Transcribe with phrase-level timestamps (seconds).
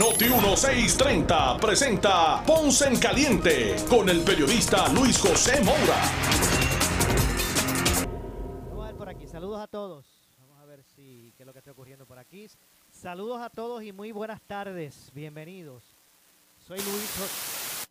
[0.00, 6.00] Noti 1630 presenta Ponce en Caliente con el periodista Luis José Moura.
[8.70, 9.26] Vamos a ver por aquí.
[9.26, 10.06] Saludos a todos.
[10.38, 12.46] Vamos a ver si qué es lo que está ocurriendo por aquí.
[12.90, 15.10] Saludos a todos y muy buenas tardes.
[15.14, 15.84] Bienvenidos.
[16.66, 17.86] Soy Luis Jo-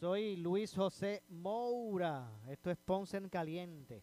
[0.00, 2.28] soy Luis José Moura.
[2.50, 4.02] Esto es Ponce en Caliente.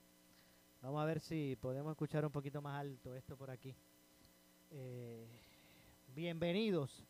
[0.82, 3.76] Vamos a ver si podemos escuchar un poquito más alto esto por aquí.
[4.72, 5.28] Eh,
[6.16, 7.04] bienvenidos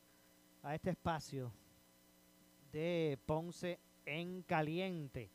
[0.63, 1.52] a este espacio
[2.72, 5.30] de Ponce en Caliente.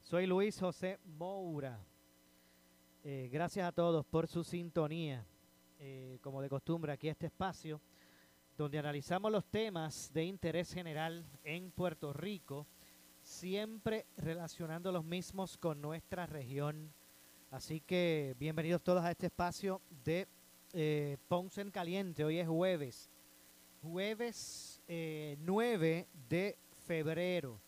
[0.00, 1.78] Soy Luis José Moura.
[3.04, 5.26] Eh, gracias a todos por su sintonía.
[5.78, 7.78] Eh, como de costumbre, aquí este espacio
[8.56, 12.66] donde analizamos los temas de interés general en Puerto Rico,
[13.20, 16.90] siempre relacionando los mismos con nuestra región.
[17.50, 20.26] Así que bienvenidos todos a este espacio de
[20.72, 22.24] eh, Ponce en Caliente.
[22.24, 23.10] Hoy es jueves,
[23.84, 27.60] jueves eh, 9 de febrero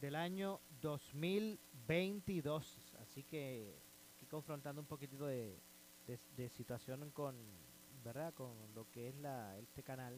[0.00, 2.92] del año 2022.
[3.02, 3.74] Así que
[4.16, 5.58] aquí confrontando un poquitito de,
[6.36, 7.34] de, situación con,
[8.04, 8.32] ¿verdad?
[8.34, 10.14] Con lo que es la, este canal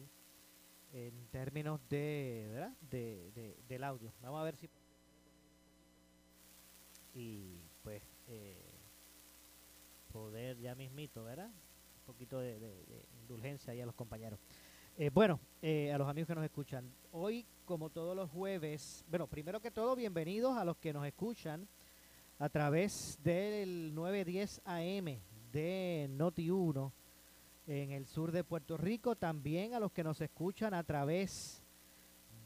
[0.93, 2.73] en términos de, ¿verdad?
[2.91, 4.13] De, de- del audio.
[4.21, 4.69] Vamos a ver si
[7.15, 8.61] y pues eh,
[10.13, 11.49] poder ya mismito, ¿verdad?
[11.49, 14.39] Un poquito de, de- de indulgencia ahí a los compañeros.
[14.99, 16.91] Eh, bueno, eh, a los amigos que nos escuchan.
[17.11, 21.67] Hoy, como todos los jueves, bueno, primero que todo, bienvenidos a los que nos escuchan
[22.39, 25.19] a través del 910 AM
[25.51, 26.91] de Noti 1
[27.67, 31.61] en el sur de Puerto Rico, también a los que nos escuchan a través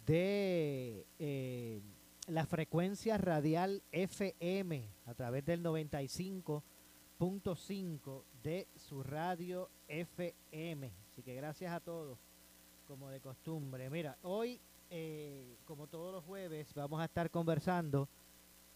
[0.06, 1.79] de eh,
[2.28, 10.91] la frecuencia radial FM, a través del 95.5 de su radio FM.
[11.07, 12.19] Así que gracias a todos,
[12.91, 13.90] como de costumbre.
[13.90, 14.59] Mira, hoy,
[14.90, 18.09] eh, como todos los jueves, vamos a estar conversando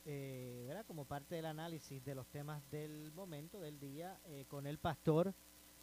[0.05, 0.85] eh, ¿verdad?
[0.85, 5.33] como parte del análisis de los temas del momento, del día, eh, con el pastor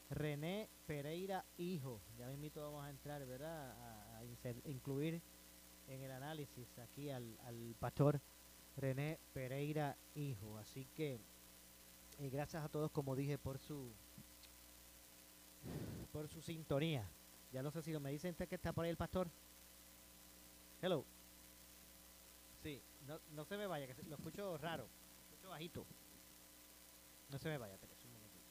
[0.09, 2.00] René Pereira Hijo.
[2.19, 3.76] Ya mismito vamos a entrar, ¿verdad?
[4.16, 4.25] A,
[4.64, 5.20] incluir
[5.88, 7.37] en el análisis aquí al,
[7.78, 8.19] pastor
[8.78, 10.56] René Pereira Hijo.
[10.56, 11.20] Así que
[12.19, 13.93] gracias a todos, como dije, por su
[16.12, 17.06] por su sintonía.
[17.52, 19.28] Ya no sé si me dicen que está por ahí el pastor.
[20.80, 21.04] Hello.
[22.62, 25.84] Sí, no, no se me vaya, que lo escucho raro, lo escucho bajito.
[27.28, 28.44] No se me vaya, un momentito.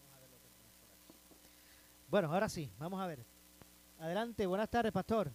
[0.00, 1.38] Vamos a ver lo que tenemos por aquí.
[2.08, 3.24] Bueno, ahora sí, vamos a ver.
[4.00, 5.30] Adelante, buenas tardes, pastor.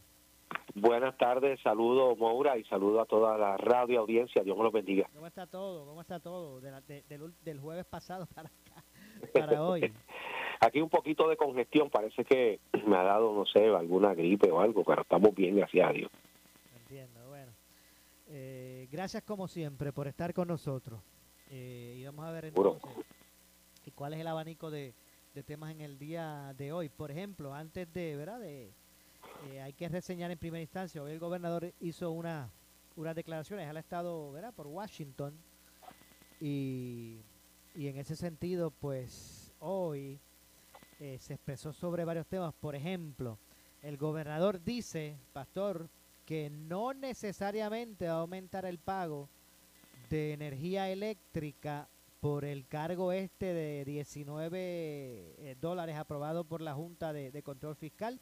[0.75, 4.43] Buenas tardes, saludo Moura y saludo a toda la radio audiencia.
[4.43, 5.07] Dios me los bendiga.
[5.13, 5.85] ¿Cómo está todo?
[5.85, 6.59] ¿Cómo está todo?
[6.61, 8.83] De la- de- del, del jueves pasado para acá,
[9.33, 9.81] para hoy.
[10.65, 14.61] Aquí un poquito de congestión, parece que me ha dado, no sé, alguna gripe o
[14.61, 16.11] algo, pero estamos bien, gracias a Dios.
[16.75, 17.51] Entiendo, bueno.
[18.29, 21.01] Eh, gracias como siempre por estar con nosotros.
[21.49, 22.81] Eh, y vamos a ver entonces
[23.85, 24.93] y cuál es el abanico de,
[25.33, 26.89] de temas en el día de hoy.
[26.89, 28.39] Por ejemplo, antes de, ¿verdad?
[28.39, 28.71] De,
[29.51, 32.49] eh, hay que reseñar en primera instancia, hoy el gobernador hizo una,
[32.95, 34.53] unas declaraciones al Estado, ¿verdad?
[34.53, 35.33] Por Washington.
[36.39, 37.19] Y,
[37.75, 40.19] y en ese sentido, pues hoy
[41.03, 42.53] eh, se expresó sobre varios temas.
[42.53, 43.37] Por ejemplo,
[43.81, 45.89] el gobernador dice, pastor,
[46.25, 49.27] que no necesariamente va a aumentar el pago
[50.09, 51.89] de energía eléctrica
[52.21, 57.75] por el cargo este de 19 eh, dólares aprobado por la Junta de, de Control
[57.75, 58.17] Fiscal.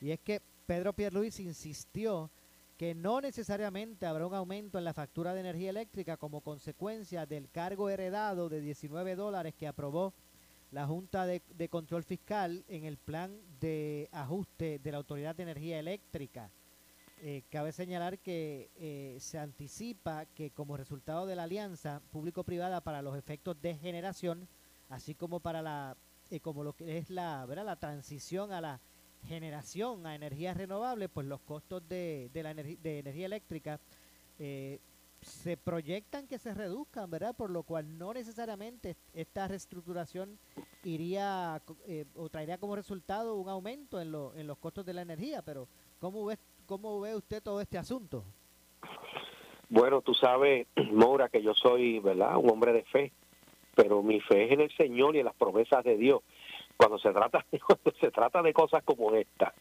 [0.00, 2.28] Y es que Pedro Pierluis insistió
[2.76, 7.48] que no necesariamente habrá un aumento en la factura de energía eléctrica como consecuencia del
[7.50, 10.12] cargo heredado de 19 dólares que aprobó
[10.72, 15.44] la Junta de, de Control Fiscal en el plan de ajuste de la Autoridad de
[15.44, 16.50] Energía Eléctrica.
[17.22, 23.00] Eh, cabe señalar que eh, se anticipa que como resultado de la alianza público-privada para
[23.00, 24.46] los efectos de generación,
[24.90, 25.96] así como para la
[26.30, 27.64] eh, como lo que es la, ¿verdad?
[27.64, 28.80] la transición a la
[29.26, 33.80] generación a energías renovables, pues los costos de, de la energi- de energía eléctrica
[35.26, 37.34] se proyectan que se reduzcan, ¿verdad?
[37.36, 40.38] Por lo cual no necesariamente esta reestructuración
[40.84, 45.02] iría eh, o traería como resultado un aumento en, lo- en los costos de la
[45.02, 45.68] energía, pero
[45.98, 48.24] ¿cómo ve, cómo ve usted todo este asunto?
[49.68, 52.36] Bueno, tú sabes, Mora, que yo soy, ¿verdad?
[52.36, 53.12] Un hombre de fe,
[53.74, 56.20] pero mi fe es en el Señor y en las promesas de Dios.
[56.76, 59.52] Cuando se trata, cuando se trata de cosas como esta,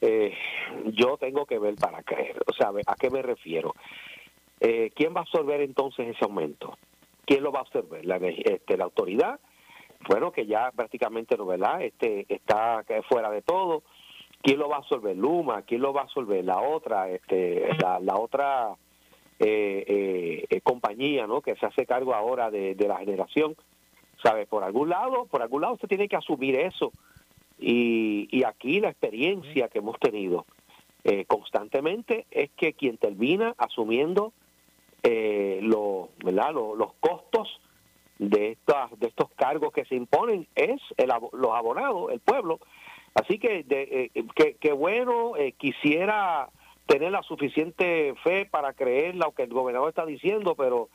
[0.00, 0.34] eh,
[0.92, 2.36] yo tengo que ver para creer.
[2.46, 3.74] O sea, ¿a qué me refiero?
[4.66, 6.78] Eh, ¿Quién va a absorber entonces ese aumento?
[7.26, 8.02] ¿Quién lo va a absorber?
[8.06, 9.38] ¿La, este, la autoridad?
[10.08, 11.82] Bueno, que ya prácticamente, ¿no, ¿verdad?
[11.82, 13.82] Este, está fuera de todo.
[14.42, 15.18] ¿Quién lo va a absorber?
[15.18, 15.62] Luma.
[15.62, 16.42] ¿Quién lo va a absorber?
[16.46, 18.74] La otra, este, la, otra
[19.38, 21.42] eh, eh, compañía, ¿no?
[21.42, 23.56] Que se hace cargo ahora de, la generación.
[24.22, 24.46] ¿Sabe?
[24.46, 26.90] Por algún lado, por algún lado usted tiene que asumir eso.
[27.58, 30.46] Y, y aquí la experiencia que hemos tenido
[31.04, 34.32] eh, constantemente es que quien termina asumiendo
[35.04, 36.52] eh, lo, ¿verdad?
[36.52, 37.60] los costos
[38.18, 42.58] de, estas, de estos cargos que se imponen es el, los abonados, el pueblo.
[43.14, 46.48] Así que, de, eh, que, bueno, eh, quisiera
[46.86, 50.88] tener la suficiente fe para creer lo que el gobernador está diciendo, pero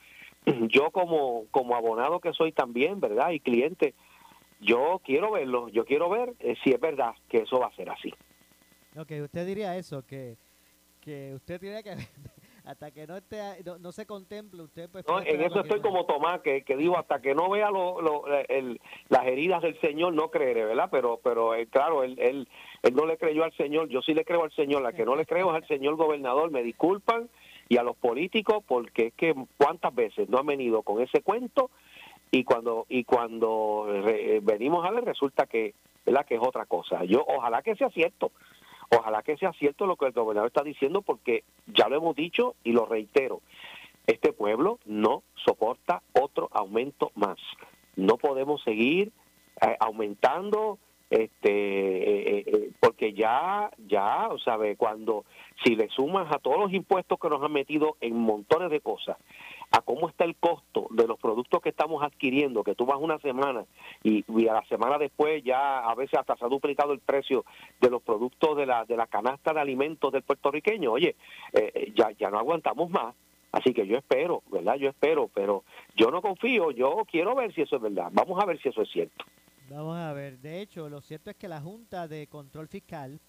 [0.70, 3.30] yo como, como abonado que soy también, ¿verdad?
[3.32, 3.94] Y cliente,
[4.60, 7.90] yo quiero verlo, yo quiero ver eh, si es verdad que eso va a ser
[7.90, 8.14] así.
[8.98, 10.36] Ok, usted diría eso, que,
[11.00, 11.96] que usted tiene que
[12.70, 16.62] hasta que no esté no, se contemple usted pues en eso estoy como Tomás que,
[16.62, 18.00] que digo hasta que no vea lo,
[19.10, 22.48] las heridas del Señor no creeré verdad pero pero eh, claro él, él
[22.84, 25.16] él no le creyó al Señor yo sí le creo al Señor la que no
[25.16, 27.28] le creo es al señor gobernador me disculpan
[27.70, 31.72] y a los políticos porque es que cuántas veces no han venido con ese cuento
[32.30, 33.88] y cuando y cuando
[34.44, 35.74] venimos a ver resulta que
[36.06, 36.26] ¿verdad?
[36.26, 37.04] que es otra cosa.
[37.04, 38.32] Yo ojalá que sea cierto.
[38.92, 42.56] Ojalá que sea cierto lo que el gobernador está diciendo porque ya lo hemos dicho
[42.64, 43.42] y lo reitero.
[44.08, 47.38] Este pueblo no soporta otro aumento más.
[47.96, 49.12] No podemos seguir
[49.62, 50.80] eh, aumentando
[51.12, 55.26] este eh, eh, porque ya ya o sabe cuando
[55.64, 59.18] si le sumas a todos los impuestos que nos han metido en montones de cosas
[59.72, 63.20] a cómo está el costo de los productos que estamos adquiriendo, que tú vas una
[63.20, 63.66] semana
[64.04, 67.46] y, a la semana después ya a veces hasta se ha duplicado el precio
[67.80, 71.16] de los productos de la, de la canasta de alimentos del puertorriqueño, oye,
[71.54, 73.16] eh, eh, ya, ya no aguantamos más.
[73.52, 74.76] Así que yo espero, ¿verdad?
[74.76, 75.64] Yo espero, pero
[75.96, 78.10] yo no confío, yo quiero ver si eso es verdad.
[78.12, 79.26] Vamos a ver si eso es cierto.
[79.70, 83.20] Vamos a ver, de hecho, lo cierto es que la Junta de Control Fiscal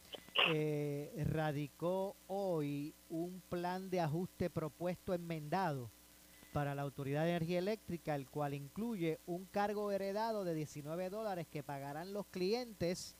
[0.53, 5.91] eh, radicó hoy un plan de ajuste propuesto enmendado
[6.53, 11.47] para la Autoridad de Energía Eléctrica, el cual incluye un cargo heredado de 19 dólares
[11.47, 13.17] que pagarán los clientes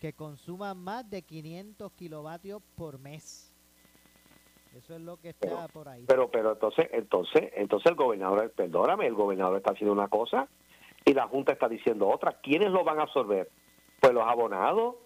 [0.00, 3.52] que consuman más de 500 kilovatios por mes.
[4.76, 6.04] Eso es lo que está por ahí.
[6.06, 10.48] Pero, pero entonces, entonces, entonces el gobernador, perdóname, el gobernador está haciendo una cosa
[11.04, 12.40] y la Junta está diciendo otra.
[12.42, 13.50] ¿Quiénes lo van a absorber?
[14.00, 14.96] Pues los abonados,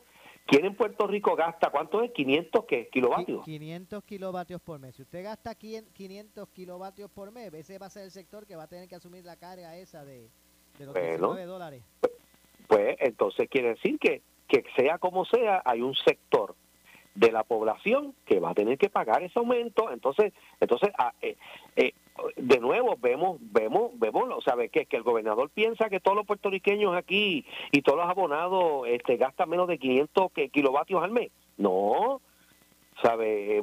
[0.50, 2.10] ¿Quién en Puerto Rico gasta cuánto es?
[2.10, 2.88] 500 ¿qué?
[2.88, 3.44] kilovatios.
[3.44, 4.96] 500 kilovatios por mes.
[4.96, 8.64] Si usted gasta 500 kilovatios por mes, ese va a ser el sector que va
[8.64, 10.28] a tener que asumir la carga esa de,
[10.80, 11.84] los 19 dólares.
[12.00, 12.12] Pues,
[12.66, 16.56] pues, entonces quiere decir que, que sea como sea, hay un sector
[17.14, 19.92] de la población que va a tener que pagar ese aumento.
[19.92, 21.36] Entonces, entonces ah, eh,
[21.76, 21.92] eh,
[22.36, 26.26] de nuevo vemos, vemos, vemos, o sea, que, que el gobernador piensa que todos los
[26.26, 31.30] puertorriqueños aquí y todos los abonados este, gastan menos de 500 kilovatios al mes.
[31.56, 32.20] No,
[33.02, 33.62] sabe,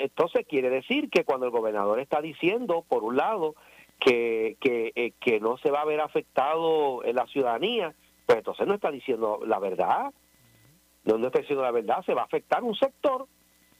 [0.00, 3.54] entonces quiere decir que cuando el gobernador está diciendo, por un lado,
[3.98, 7.94] que, que, eh, que no se va a ver afectado la ciudadanía,
[8.26, 10.12] pues entonces no está diciendo la verdad.
[11.04, 13.26] No está diciendo la verdad, se va a afectar un sector,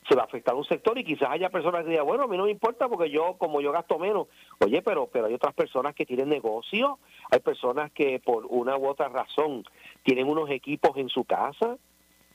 [0.09, 2.37] se va a afectar un sector y quizás haya personas que digan, bueno, a mí
[2.37, 4.29] no me importa porque yo, como yo gasto menos,
[4.61, 6.99] oye, pero, pero hay otras personas que tienen negocio,
[7.31, 9.65] hay personas que por una u otra razón
[10.03, 11.79] tienen unos equipos en su casa,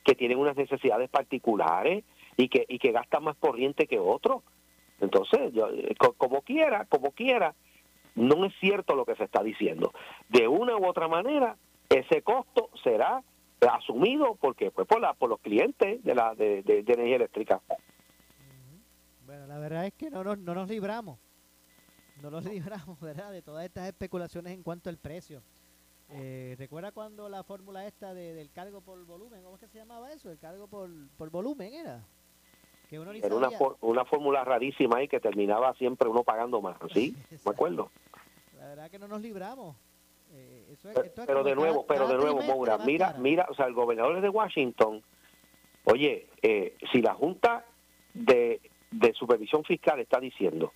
[0.04, 2.04] que tienen unas necesidades particulares
[2.36, 4.42] y que, y que gastan más corriente que otros.
[5.00, 7.54] Entonces, yo, eh, como quiera, como quiera,
[8.14, 9.92] no es cierto lo que se está diciendo.
[10.28, 11.56] De una u otra manera,
[11.88, 13.22] ese costo será
[13.68, 17.60] asumido porque pues por la por los clientes de la de, energía eléctrica.
[19.26, 21.18] Bueno la verdad es que no nos, no nos libramos
[22.22, 25.42] no nos libramos verdad de todas estas especulaciones en cuanto al precio.
[26.12, 29.78] Eh, recuerda cuando la fórmula esta de, del cargo por volumen cómo es que se
[29.78, 32.04] llamaba eso el cargo por, por volumen era.
[32.88, 33.50] Que uno era una,
[33.80, 37.90] una fórmula rarísima ahí que terminaba siempre uno pagando más sí me acuerdo.
[38.58, 39.76] La verdad que no nos libramos
[40.32, 44.28] eh, pero, de nuevo, pero de nuevo, Moura, mira, mira, o sea, el gobernador de
[44.28, 45.02] Washington,
[45.84, 47.64] oye, eh, si la Junta
[48.14, 48.60] de,
[48.90, 50.72] de Supervisión Fiscal está diciendo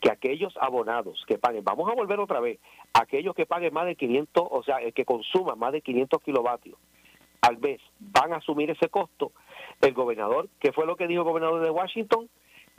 [0.00, 2.58] que aquellos abonados que paguen, vamos a volver otra vez,
[2.94, 6.78] aquellos que paguen más de 500, o sea, el que consuman más de 500 kilovatios
[7.42, 9.32] al mes, van a asumir ese costo.
[9.80, 12.28] El gobernador, ¿qué fue lo que dijo el gobernador de Washington?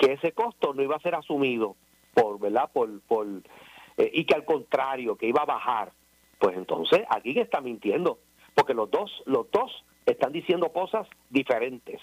[0.01, 1.75] que ese costo no iba a ser asumido
[2.15, 2.70] por, ¿verdad?
[2.74, 3.27] Por, por,
[3.98, 5.91] eh, y que al contrario, que iba a bajar.
[6.41, 8.17] Pues entonces, aquí está mintiendo,
[8.55, 9.71] porque los dos, los dos
[10.07, 12.01] están diciendo cosas diferentes.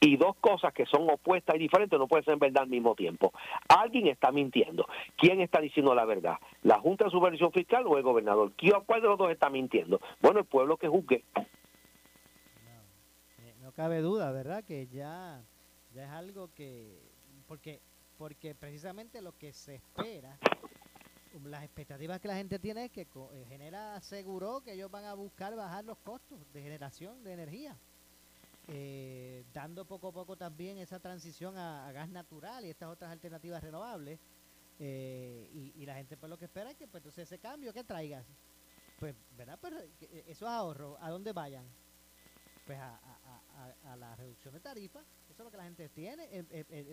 [0.00, 3.32] Y dos cosas que son opuestas y diferentes no pueden ser verdad al mismo tiempo.
[3.68, 4.86] Alguien está mintiendo.
[5.16, 6.36] ¿Quién está diciendo la verdad?
[6.62, 8.52] ¿La Junta de Supervisión Fiscal o el gobernador?
[8.86, 10.00] ¿Cuál de los dos está mintiendo?
[10.22, 11.24] Bueno, el pueblo que juzgue.
[13.40, 14.62] Eh, no, cabe duda, ¿verdad?
[14.62, 15.42] Que ya,
[15.92, 16.96] ya es algo que...
[17.48, 17.80] Porque,
[18.16, 20.38] porque precisamente lo que se espera
[21.44, 25.14] las expectativas que la gente tiene es que eh, Genera aseguró que ellos van a
[25.14, 27.76] buscar bajar los costos de generación de energía,
[28.68, 33.62] eh, dando poco a poco también esa transición a, gas natural y estas otras alternativas
[33.62, 34.18] renovables.
[34.82, 37.84] Eh, y, la gente pues lo que espera es que pues entonces ese cambio que
[37.84, 38.24] traigas,
[38.98, 39.58] pues, ¿verdad?
[39.60, 39.74] Pues
[40.26, 41.66] esos ahorros, ¿a dónde vayan?
[42.64, 42.98] Pues a,
[43.84, 46.26] a, la reducción de tarifas, eso es lo que la gente tiene,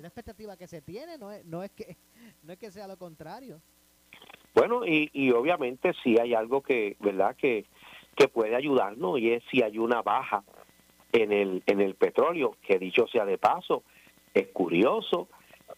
[0.01, 1.95] la expectativa que se tiene, no es, no es que
[2.43, 3.61] no es que sea lo contrario.
[4.57, 7.65] Bueno, y, y obviamente si hay algo que, ¿verdad?, que,
[8.15, 10.43] que puede ayudarnos y es si hay una baja
[11.11, 13.83] en el, en el petróleo, que dicho sea de paso,
[14.33, 15.27] es curioso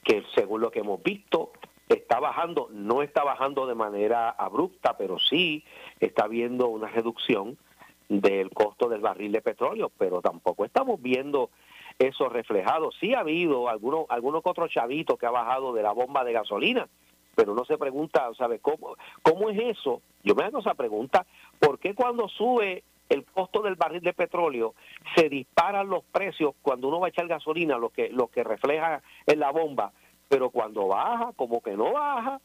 [0.02, 1.52] que según lo que hemos visto,
[1.90, 5.66] está bajando, no está bajando de manera abrupta, pero sí
[6.00, 7.58] está habiendo una reducción
[8.08, 11.50] del costo del barril de petróleo, pero tampoco estamos viendo
[12.00, 12.92] eso reflejado.
[12.94, 16.88] Sí ha habido algunos, algunos otros chavitos que ha bajado de la bomba de gasolina,
[17.40, 20.02] pero uno se pregunta, ¿sabe cómo, cómo es eso?
[20.26, 21.26] Yo me hago esa pregunta,
[21.58, 24.76] ¿por qué cuando sube el costo del barril de petróleo
[25.16, 29.02] se disparan los precios cuando uno va a echar gasolina, lo que, lo que refleja
[29.26, 29.94] en la bomba,
[30.28, 32.42] pero cuando baja, como que no baja,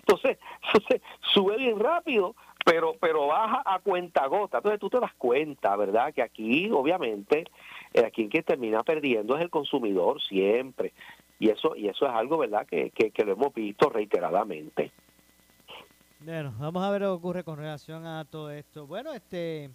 [0.00, 0.38] entonces,
[1.32, 2.34] sube bien rápido,
[2.64, 4.56] pero pero baja a cuenta gota.
[4.56, 6.12] Entonces tú te das cuenta, ¿verdad?
[6.12, 7.44] Que aquí, obviamente,
[7.94, 10.92] eh, aquí que termina perdiendo es el consumidor siempre
[11.42, 14.92] y eso y eso es algo verdad que, que, lo hemos visto reiteradamente.
[16.20, 18.86] Bueno vamos a ver lo que ocurre con relación a todo esto.
[18.86, 19.68] Bueno este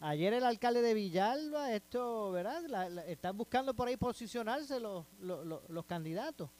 [0.00, 2.60] ayer el alcalde de Villalba esto verdad
[3.06, 6.50] están buscando por ahí posicionarse los, los, candidatos.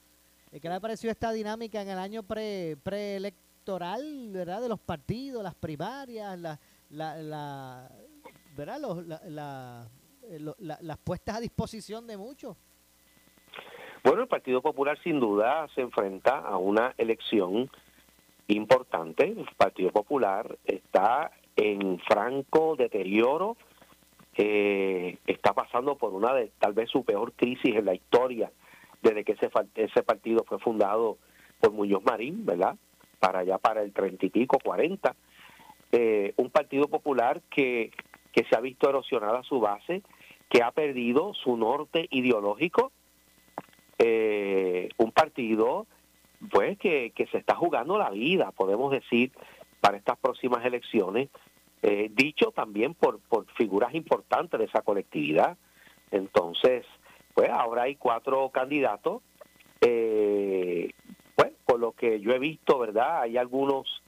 [0.53, 5.43] ¿qué le ha parecido esta dinámica en el año pre preelectoral verdad de los partidos
[5.43, 7.91] las primarias la, la,
[8.57, 9.89] verdad los, la,
[10.23, 12.57] eh, las puestas a disposición de muchos
[14.05, 17.71] bueno, el Partido Popular sin duda se enfrenta a una elección
[18.49, 19.25] importante.
[19.25, 23.57] El Partido Popular está en franco deterioro,
[24.37, 28.51] eh, está pasando por una de tal vez su peor crisis en la historia
[29.03, 31.19] desde que ese, ese partido fue fundado
[31.61, 32.77] por Muñoz Marín, ¿verdad?
[33.19, 35.15] Para allá, para el treinta y pico, cuarenta.
[35.91, 37.91] Eh, un Partido Popular que,
[38.33, 40.03] que se ha visto erosionada su base,
[40.49, 42.93] que ha perdido su norte ideológico,
[44.05, 45.87] eh, un partido
[46.51, 49.31] pues que, se está jugando la vida, podemos decir,
[49.81, 51.29] para estas próximas elecciones,
[51.83, 55.57] eh, dicho también por, por figuras importantes de esa colectividad.
[56.11, 56.85] Entonces,
[57.33, 59.23] pues ahora hay cuatro candidatos,
[59.81, 60.91] eh,
[61.37, 63.23] pues por lo que yo he visto, ¿verdad?
[63.23, 64.03] Hay algunos,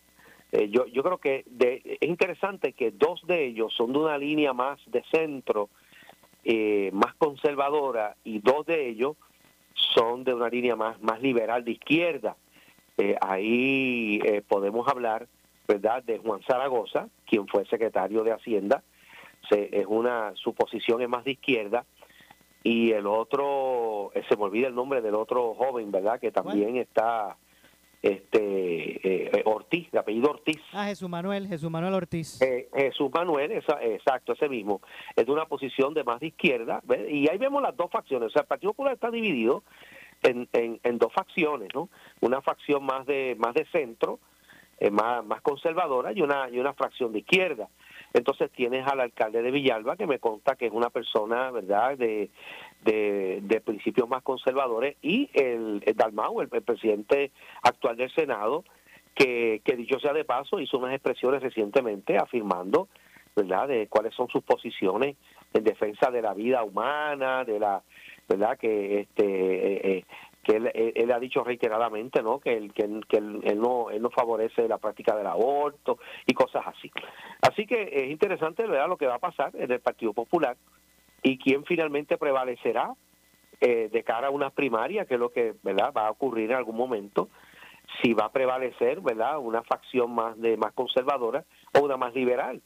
[0.51, 4.19] eh, yo, yo creo que de, es interesante que dos de ellos son de una
[4.19, 5.69] línea más de centro,
[6.93, 9.17] más conservadora, y dos de ellos
[9.75, 12.37] son de una línea más, más liberal de izquierda.
[12.97, 15.27] Eh, ahí eh, podemos hablar,
[15.67, 18.83] ¿verdad?, de Juan Zaragoza, quien fue secretario de Hacienda,
[19.49, 21.85] se, es una, su posición es más de izquierda,
[22.63, 26.77] y el otro, eh, se me olvida el nombre del otro joven, ¿verdad?, que también
[26.77, 27.37] está
[28.05, 30.61] este eh, Ortiz, de apellido Ortiz.
[30.73, 32.41] Ah, Jesús Manuel, Jesús Manuel Ortiz.
[32.43, 34.83] Eh, Jesús Manuel, exacto, ese mismo,
[35.17, 38.31] es de una posición de más de izquierda, y ahí vemos las dos facciones, o
[38.31, 39.63] sea, el Partido Popular está dividido
[40.23, 41.89] en, en, dos facciones, ¿no?
[42.21, 44.19] Una facción más de más de centro,
[44.79, 47.69] eh, más, más conservadora, y una, y una fracción de izquierda.
[48.13, 52.31] Entonces tienes al alcalde de Villalba, que me consta que es una persona, ¿verdad?, de,
[52.85, 57.31] de, principios más conservadores, y el, Dalmau, el, presidente
[57.63, 58.65] actual del Senado,
[59.15, 62.89] que, que dicho sea de paso, hizo unas expresiones recientemente afirmando,
[63.35, 65.17] ¿verdad?, de cuáles son sus posiciones
[65.53, 67.83] en defensa de la vida humana, de la,
[68.29, 70.05] ¿verdad?, que este eh, eh,
[70.45, 74.77] que él, ha dicho reiteradamente no que él, que, él, no él no favorece la
[74.77, 76.93] práctica del aborto y cosas así
[77.41, 80.55] así que es interesante ver lo que va a pasar en el Partido Popular
[81.25, 82.95] y quién finalmente prevalecerá
[83.61, 86.57] eh, de cara a unas primarias que es lo que verdad va a ocurrir en
[86.57, 87.31] algún momento.
[88.03, 92.61] Si va a prevalecer verdad una facción más de más conservadora o una más liberal.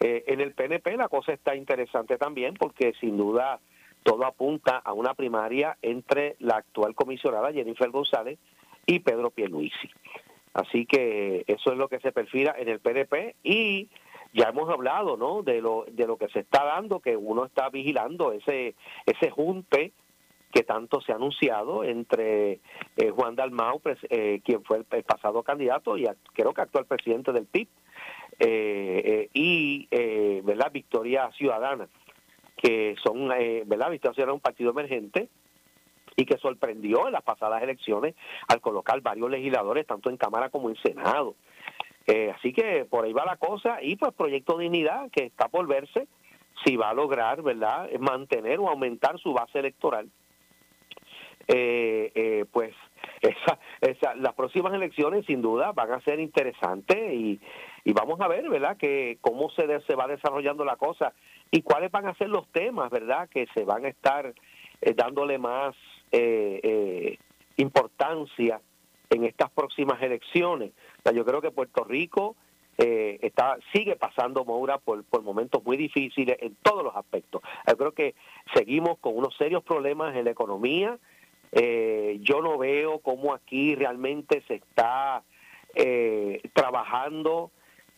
[0.00, 3.60] Eh, en el PNP la cosa está interesante también porque sin duda
[4.02, 8.38] todo apunta a una primaria entre la actual comisionada Jennifer González
[8.86, 9.90] y Pedro Pierluisi.
[10.52, 13.88] Así que eso es lo que se perfila en el PDP y
[14.32, 15.42] ya hemos hablado, ¿no?
[15.42, 18.74] De lo de lo que se está dando, que uno está vigilando ese
[19.06, 19.92] ese junte
[20.52, 22.60] que tanto se ha anunciado entre
[22.96, 27.46] eh, Juan Dalmau, eh, quien fue el, pasado candidato y creo que actual presidente del
[27.46, 27.68] PIB,
[28.40, 29.86] eh, y
[30.42, 30.72] ¿verdad?
[30.72, 31.88] Victoria Ciudadana,
[32.56, 33.90] que son, ¿verdad?
[33.90, 35.28] Victoria Ciudadana un partido emergente
[36.16, 38.14] y que sorprendió en las pasadas elecciones
[38.48, 41.36] al colocar varios legisladores, tanto en Cámara como en Senado.
[42.34, 46.08] Así que por ahí va la cosa y pues Proyecto Dignidad, que está por verse
[46.64, 50.10] si va a lograr, ¿verdad?, mantener o aumentar su base electoral
[51.52, 52.72] eh, eh, pues
[53.22, 57.40] esa, esa, las próximas elecciones sin duda van a ser interesantes y,
[57.84, 61.12] y vamos a ver, ¿verdad?, que cómo se, se va desarrollando la cosa
[61.50, 64.32] y cuáles van a ser los temas, ¿verdad?, que se van a estar
[64.80, 65.74] eh, dándole más
[66.12, 67.18] eh,
[67.56, 68.60] importancia
[69.10, 70.72] en estas próximas elecciones.
[71.14, 72.36] Yo creo que Puerto Rico
[72.76, 77.42] está sigue pasando Moura por, por momentos muy difíciles en todos los aspectos.
[77.68, 78.14] Yo creo que
[78.54, 80.98] seguimos con unos serios problemas en la economía,
[81.52, 85.22] eh, yo no veo cómo aquí realmente se está
[85.74, 87.50] eh, trabajando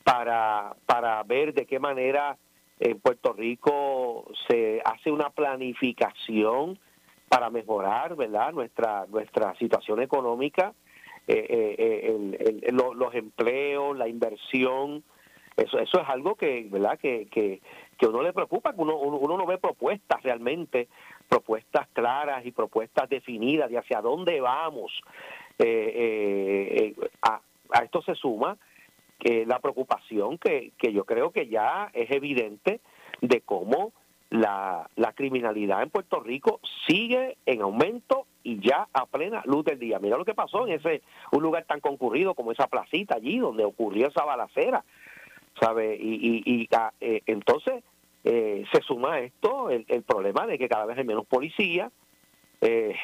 [0.04, 2.38] para, para ver de qué manera
[2.80, 6.78] en Puerto Rico se hace una planificación
[7.28, 10.74] para mejorar verdad nuestra nuestra situación económica
[11.26, 15.04] eh, los empleos la inversión
[15.56, 17.60] eso eso es algo que verdad que, que,
[17.98, 20.88] que uno le preocupa que uno, uno no ve propuestas realmente
[21.32, 24.92] propuestas claras y propuestas definidas de hacia dónde vamos.
[25.58, 25.64] Eh,
[25.94, 27.40] eh, eh, a,
[27.82, 28.58] esto se suma
[29.18, 32.80] que la preocupación que, que yo creo que ya es evidente
[33.22, 33.92] de cómo
[34.32, 39.78] la, la criminalidad en Puerto Rico sigue en aumento y ya a plena luz del
[39.78, 39.98] día.
[39.98, 43.64] Mira lo que pasó en ese un lugar tan concurrido como esa placita allí donde
[43.64, 44.84] ocurrió esa balacera,
[45.60, 45.96] ¿sabe?
[46.00, 47.84] Y, y, y ah, entonces
[48.24, 51.90] eh, se suma a esto el, problema de que cada vez hay menos policía,
[52.60, 52.94] eh,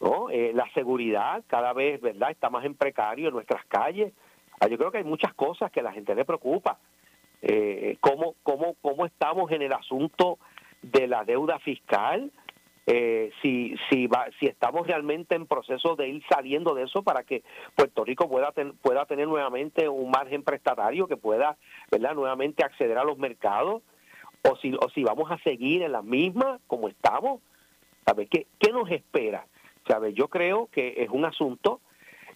[0.00, 0.30] ¿no?
[0.30, 4.12] Eh, la seguridad cada vez verdad está más en precario en nuestras calles.
[4.60, 6.78] Ah, yo creo que hay muchas cosas que a la gente le preocupa.
[7.42, 10.38] Eh, ¿cómo, cómo, ¿Cómo estamos en el asunto
[10.82, 12.30] de la deuda fiscal?
[13.40, 17.44] si si va, si estamos realmente en proceso de ir saliendo de eso para que
[17.76, 18.52] Puerto Rico pueda
[18.82, 21.56] pueda tener nuevamente un margen prestatario que pueda
[21.92, 23.82] verdad nuevamente acceder a los mercados
[24.42, 27.40] o si, o si vamos a seguir en la misma como estamos,
[28.04, 28.28] ¿sabes?
[28.28, 29.46] ¿Qué, qué nos espera?
[29.86, 30.14] ¿Sabes?
[30.14, 31.80] Yo creo que es un asunto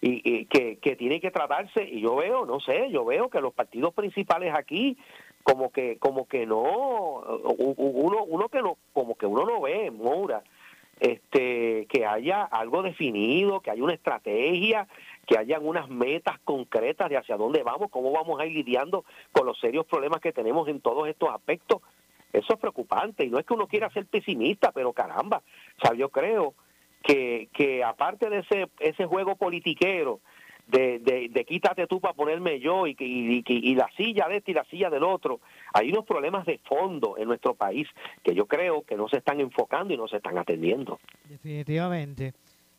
[0.01, 3.53] y, que, que tiene que tratarse y yo veo, no sé, yo veo que los
[3.53, 4.97] partidos principales aquí
[5.43, 10.43] como que como que no uno uno que no como que uno no ve Moura
[10.99, 14.87] este que haya algo definido, que haya una estrategia,
[15.25, 19.45] que hayan unas metas concretas de hacia dónde vamos, cómo vamos a ir lidiando con
[19.45, 21.81] los serios problemas que tenemos en todos estos aspectos.
[22.33, 25.41] Eso es preocupante y no es que uno quiera ser pesimista, pero caramba,
[25.89, 26.55] o yo creo
[27.03, 30.19] que, que aparte de ese, ese juego politiquero,
[30.67, 34.53] de, de, quítate tú para ponerme yo y, y, y, la silla de este y
[34.53, 35.39] la silla del otro.
[35.73, 37.87] Hay unos problemas de fondo en nuestro país
[38.21, 40.99] que yo creo que no se están enfocando y no se están atendiendo.
[41.23, 42.33] Definitivamente.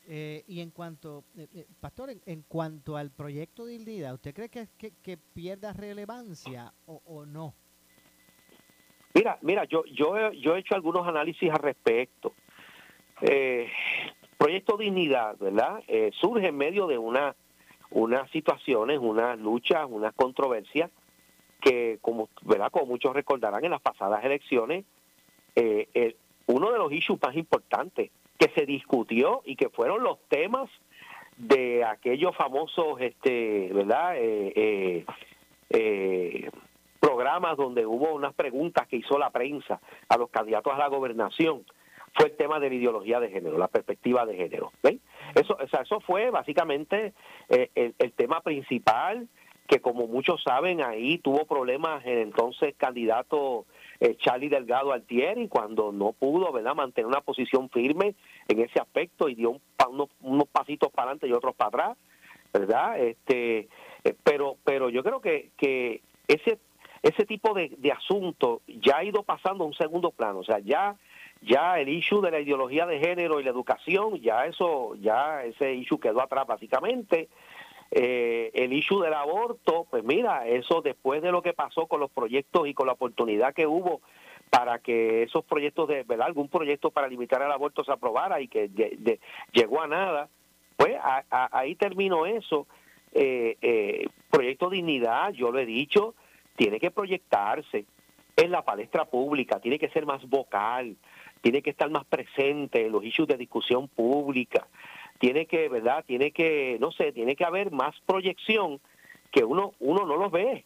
[0.07, 4.49] Eh, y en cuanto, eh, eh, Pastor, en, cuanto al proyecto de Ildida, ¿usted cree
[4.49, 7.55] que, que, que pierda relevancia o, o no?
[9.15, 12.33] Mira, mira, yo yo yo he hecho algunos análisis al respecto.
[13.21, 13.71] Eh,
[14.37, 15.83] Proyecto Dignidad, ¿verdad?
[15.89, 17.35] Eh, surge en medio de una
[17.91, 20.91] unas situaciones, unas luchas, unas controversias
[21.61, 24.85] que, como verdad, como muchos recordarán, en las pasadas elecciones,
[25.57, 26.15] eh,
[26.47, 30.71] uno de los issues más importantes que se discutió y que fueron los temas
[31.39, 34.17] de aquellos famosos, este, ¿verdad?
[34.19, 35.05] eh,
[35.71, 36.51] eh
[37.01, 41.65] programas donde hubo unas preguntas que hizo la prensa a los candidatos a la gobernación
[42.15, 44.73] fue el tema de la ideología de género, la perspectiva de género.
[45.35, 47.13] Eso, o sea, eso fue básicamente
[47.49, 49.29] eh, el, tema principal
[49.67, 53.67] que como muchos saben ahí tuvo problemas el entonces candidato
[54.01, 58.15] eh, Charlie Delgado Altieri cuando no pudo verdad mantener una posición firme
[58.49, 61.99] en ese aspecto y dio un, unos, unos, pasitos para adelante y otros para atrás
[62.51, 63.69] verdad este
[64.05, 66.59] eh, pero pero yo creo que que ese
[67.03, 70.59] ese tipo de, de asunto ya ha ido pasando a un segundo plano, o sea,
[70.59, 70.97] ya
[71.41, 75.75] ya el issue de la ideología de género y la educación, ya eso, ya ese
[75.75, 77.29] issue quedó atrás básicamente.
[77.91, 82.11] Eh, el issue del aborto, pues mira, eso después de lo que pasó con los
[82.11, 84.03] proyectos y con la oportunidad que hubo
[84.51, 86.27] para que esos proyectos de, ¿verdad?
[86.27, 88.71] Algún proyecto para limitar el aborto se aprobara y que
[89.53, 90.29] llegó a nada.
[90.77, 90.97] Pues
[91.31, 92.67] ahí terminó eso.
[93.13, 96.15] Eh, eh, proyecto Dignidad, yo lo he dicho,
[96.57, 97.87] tiene que proyectarse
[98.37, 100.97] en la palestra pública, tiene que ser más vocal,
[101.41, 104.67] tiene que estar más presente en los issues de discusión pública,
[105.19, 106.05] tiene que, ¿verdad?
[106.07, 108.81] Tiene que, no sé, tiene que haber más proyección
[109.31, 110.65] que uno, uno no los ve,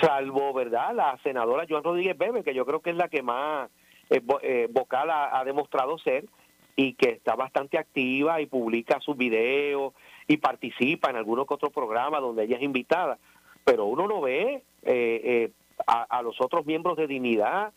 [0.00, 0.94] salvo, ¿verdad?
[0.94, 3.70] La senadora Joan Rodríguez Bebe, que yo creo que es la que más
[4.10, 6.24] eh, eh, vocal ha, demostrado ser
[6.76, 9.92] y que está bastante activa y publica sus videos
[10.26, 13.18] y participa en algunos que otros programas donde ella es invitada,
[13.64, 15.50] pero uno no ve eh,
[15.86, 17.72] a, a, los otros miembros de dignidad.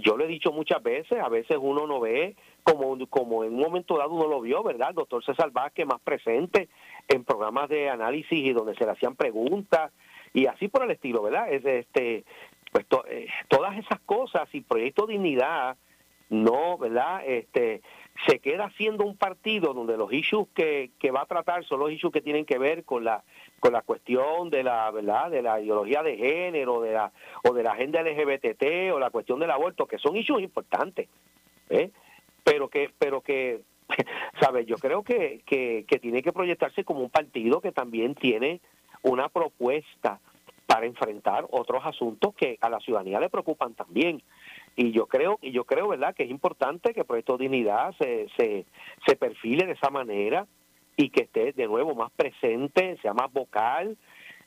[0.00, 3.60] Yo lo he dicho muchas veces, a veces uno no ve como, como en un
[3.60, 4.90] momento dado uno lo vio, ¿verdad?
[4.90, 6.68] El doctor César Vázquez más presente
[7.08, 9.92] en programas de análisis y donde se le hacían preguntas
[10.32, 11.52] y así por el estilo, ¿verdad?
[11.52, 12.24] Es este
[12.70, 15.76] pues eh, todas esas cosas y Proyecto Dignidad
[16.28, 17.22] no, ¿verdad?
[17.26, 17.80] Este
[18.26, 21.90] se queda siendo un partido donde los issues que, que va a tratar son los
[21.90, 23.24] issues que tienen que ver con la
[23.60, 27.62] con la cuestión de la verdad de la ideología de género de la o de
[27.62, 31.08] la agenda LGBT o la cuestión del aborto que son issues importantes
[31.70, 31.90] ¿eh?
[32.44, 33.62] pero que pero que
[34.40, 38.60] sabes yo creo que, que, que tiene que proyectarse como un partido que también tiene
[39.02, 40.20] una propuesta
[40.66, 44.22] para enfrentar otros asuntos que a la ciudadanía le preocupan también.
[44.76, 48.28] Y yo creo y yo creo verdad que es importante que el proyecto Dignidad se,
[48.36, 48.66] se,
[49.06, 50.46] se perfile de esa manera
[50.98, 53.96] y que esté de nuevo más presente sea más vocal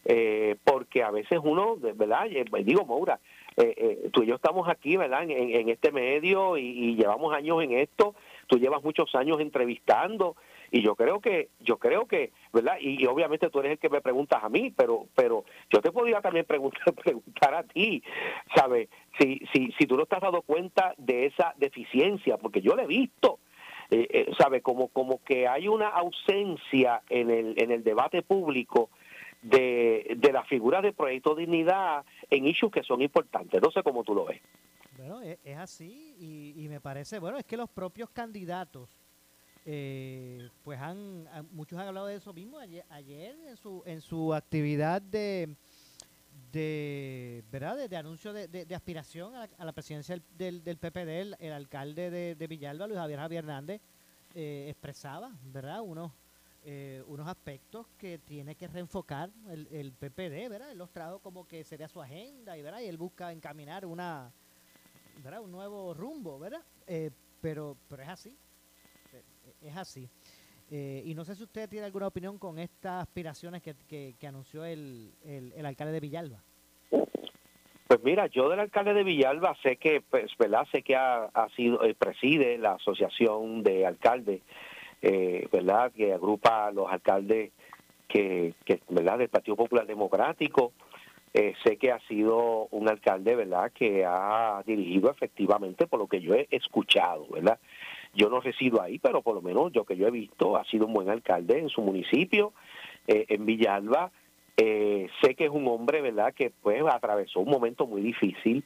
[0.04, 3.20] eh, porque a veces uno verdad pues digo Maura
[3.58, 7.34] eh, eh, tú y yo estamos aquí verdad en, en este medio y, y llevamos
[7.34, 8.16] años en esto
[8.48, 10.36] tú llevas muchos años entrevistando
[10.72, 14.02] y yo creo que yo creo que verdad y, obviamente tú eres el que me
[14.02, 18.04] preguntas a mí pero pero yo te podría también preguntar preguntar a ti
[18.56, 22.76] sabes si si si tú no te has dado cuenta de esa deficiencia porque yo
[22.76, 23.40] la he visto
[23.92, 28.90] eh, eh sabe como como que hay una ausencia en el en el debate público
[29.42, 33.62] de, de la figura de proyecto dignidad en issues que son importantes.
[33.62, 34.42] No sé cómo tú lo ves.
[34.98, 38.90] Bueno es, así y, y me parece bueno es que los propios candidatos
[39.66, 44.34] eh, pues han, muchos han hablado de eso mismo ayer, ayer en su en su
[44.34, 45.56] actividad de
[46.52, 52.36] de verdad de, anuncio de, de, aspiración a la, presidencia del, del PPD el, alcalde
[52.36, 53.82] de, Villalba Luis Javier Javier Hernández
[54.36, 56.12] eh, expresaba verdad unos
[56.64, 61.48] eh, unos aspectos que tiene que reenfocar el, el PPD verdad él los trajo como
[61.48, 64.32] que sería su agenda y verdad y él busca encaminar una
[65.24, 67.12] verdad un nuevo rumbo verdad eh,
[67.42, 68.38] pero pero es así.
[69.62, 70.10] Es así.
[70.74, 73.76] Eh, y no sé si usted tiene alguna opinión con estas aspiraciones que,
[74.18, 76.42] que, anunció el, el, alcalde de Villalba.
[76.90, 80.66] Pues mira, yo del alcalde de Villalba sé que, pues, ¿verdad?
[80.72, 84.44] Sé que ha, sido, eh, preside la asociación de alcaldes,
[85.02, 85.92] eh, ¿verdad?
[85.92, 87.52] Que agrupa a los alcaldes
[88.08, 89.18] que, que ¿verdad?
[89.18, 90.72] Del Partido Popular Democrático.
[91.34, 93.74] sé que ha sido un alcalde, ¿verdad?
[93.74, 97.60] Que ha dirigido efectivamente, por lo que yo he escuchado, ¿verdad?
[98.14, 100.86] Yo no resido ahí, pero por lo menos yo que yo he visto, ha sido
[100.86, 102.54] un buen alcalde en su municipio,
[103.08, 104.12] eh, en Villalba.
[104.58, 108.64] Eh, sé que es un hombre, ¿verdad?, que pues atravesó un momento muy difícil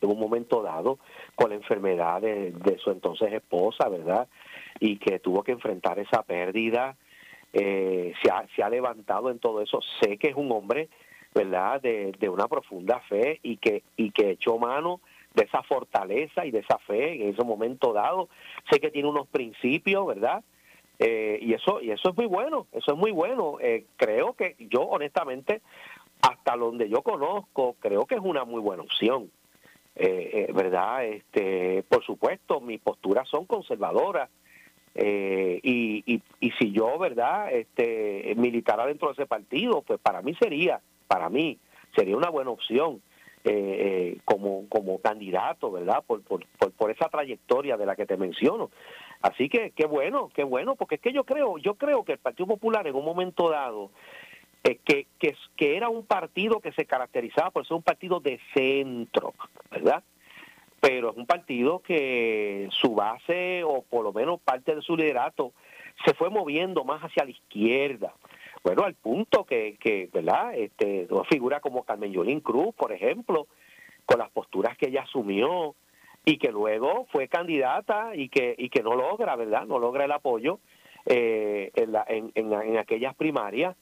[0.00, 0.98] en un momento dado
[1.34, 4.28] con la enfermedad de, su entonces esposa, ¿verdad?
[4.78, 6.96] Y que tuvo que enfrentar esa pérdida.
[7.52, 9.80] Eh, se, ha, se ha levantado en todo eso.
[10.00, 10.88] Sé que es un hombre,
[11.34, 15.00] ¿verdad?, de, de una profunda fe y que, y que echó mano
[15.36, 18.28] de esa fortaleza y de esa fe en ese momento dado.
[18.70, 20.42] Sé que tiene unos principios, ¿verdad?
[20.98, 23.58] Eh, y eso y eso es muy bueno, eso es muy bueno.
[23.60, 25.60] Eh, creo que yo honestamente,
[26.22, 29.30] hasta donde yo conozco, creo que es una muy buena opción.
[29.94, 31.06] Eh, ¿Verdad?
[31.06, 34.30] Este, por supuesto, mis posturas son conservadoras.
[34.94, 37.52] y, y, si yo, ¿verdad?
[37.52, 41.58] Este, militara dentro de ese partido, pues para mí sería, para mí,
[41.94, 43.02] sería una buena opción
[43.48, 46.02] eh, eh, como, como candidato, ¿verdad?
[46.04, 48.72] Por, por, por, esa trayectoria de la que te menciono.
[49.22, 52.18] Así que qué bueno, qué bueno, porque es que yo creo, yo creo que el
[52.18, 53.92] Partido Popular en un momento dado
[54.64, 58.40] eh, que, que, que era un partido que se caracterizaba por ser un partido de
[58.52, 59.32] centro,
[59.70, 60.02] ¿verdad?
[60.80, 65.52] Pero es un partido que su base, o por lo menos parte de su liderato,
[66.04, 68.12] se fue moviendo más hacia la izquierda
[68.66, 70.52] bueno, al punto que, que ¿verdad?
[70.56, 73.46] Este, una figura como Carmen Yolín Cruz, por ejemplo,
[74.04, 75.76] con las posturas que ella asumió
[76.24, 79.66] y que luego fue candidata y que, y que no logra, ¿verdad?
[79.66, 80.58] No logra el apoyo
[81.04, 83.76] eh, en, la, en, en, aquellas primarias.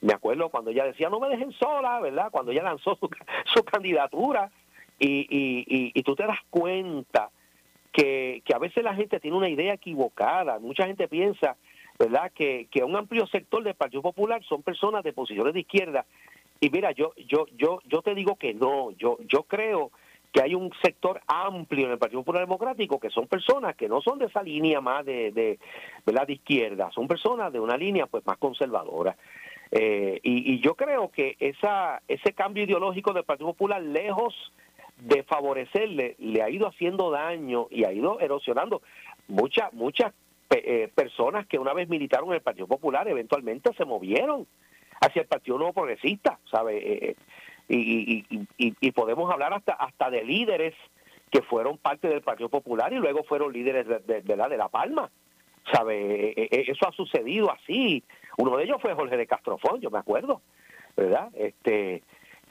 [0.00, 2.30] Me acuerdo cuando ella decía, no me dejen sola, ¿verdad?
[2.30, 3.10] Cuando ella lanzó su,
[3.54, 4.50] su candidatura
[4.98, 7.28] Y, y, y, tú te das cuenta
[7.92, 10.58] que, que a veces la gente tiene una idea equivocada.
[10.58, 11.58] Mucha gente piensa,
[12.00, 16.06] ¿verdad?, que, que un amplio sector del Partido Popular son personas de posiciones de izquierda.
[16.58, 18.90] Y mira, yo, yo, yo, yo te digo que no.
[18.92, 19.90] Yo, yo creo
[20.32, 24.00] que hay un sector amplio en el Partido Popular Democrático que son personas que no
[24.00, 25.58] son de esa línea más de, de,
[26.06, 26.26] ¿verdad?
[26.26, 29.16] de izquierda, son personas de una línea pues más conservadora.
[29.70, 34.34] Eh, y, y, yo creo que esa, ese cambio ideológico del Partido Popular, lejos
[34.96, 38.82] de favorecerle, le ha ido haciendo daño y ha ido erosionando
[39.28, 40.12] muchas, muchas
[40.50, 44.46] eh, personas que una vez militaron en el Partido Popular eventualmente se movieron
[45.00, 46.78] hacia el Partido Nuevo Progresista, ¿sabe?
[46.78, 47.16] Eh,
[47.68, 50.74] y, y, y, podemos hablar hasta hasta de líderes
[51.30, 54.68] que fueron parte del Partido Popular y luego fueron líderes de, de, la de La
[54.68, 55.08] Palma.
[55.72, 56.34] ¿Sabe?
[56.36, 58.02] Eso ha sucedido así.
[58.38, 60.42] Uno de ellos fue Jorge de Castrofón, yo me acuerdo,
[60.96, 61.30] ¿verdad?
[61.34, 62.02] Este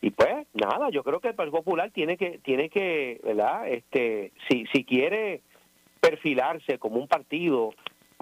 [0.01, 3.67] y pues nada, yo creo que el Partido Popular tiene que tiene que, ¿verdad?
[3.67, 5.41] Este si si quiere
[5.99, 7.73] perfilarse como un partido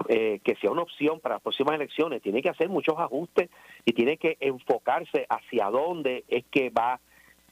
[0.08, 3.50] eh, que sea una opción para las próximas elecciones, tiene que hacer muchos ajustes
[3.84, 7.00] y tiene que enfocarse hacia dónde es que va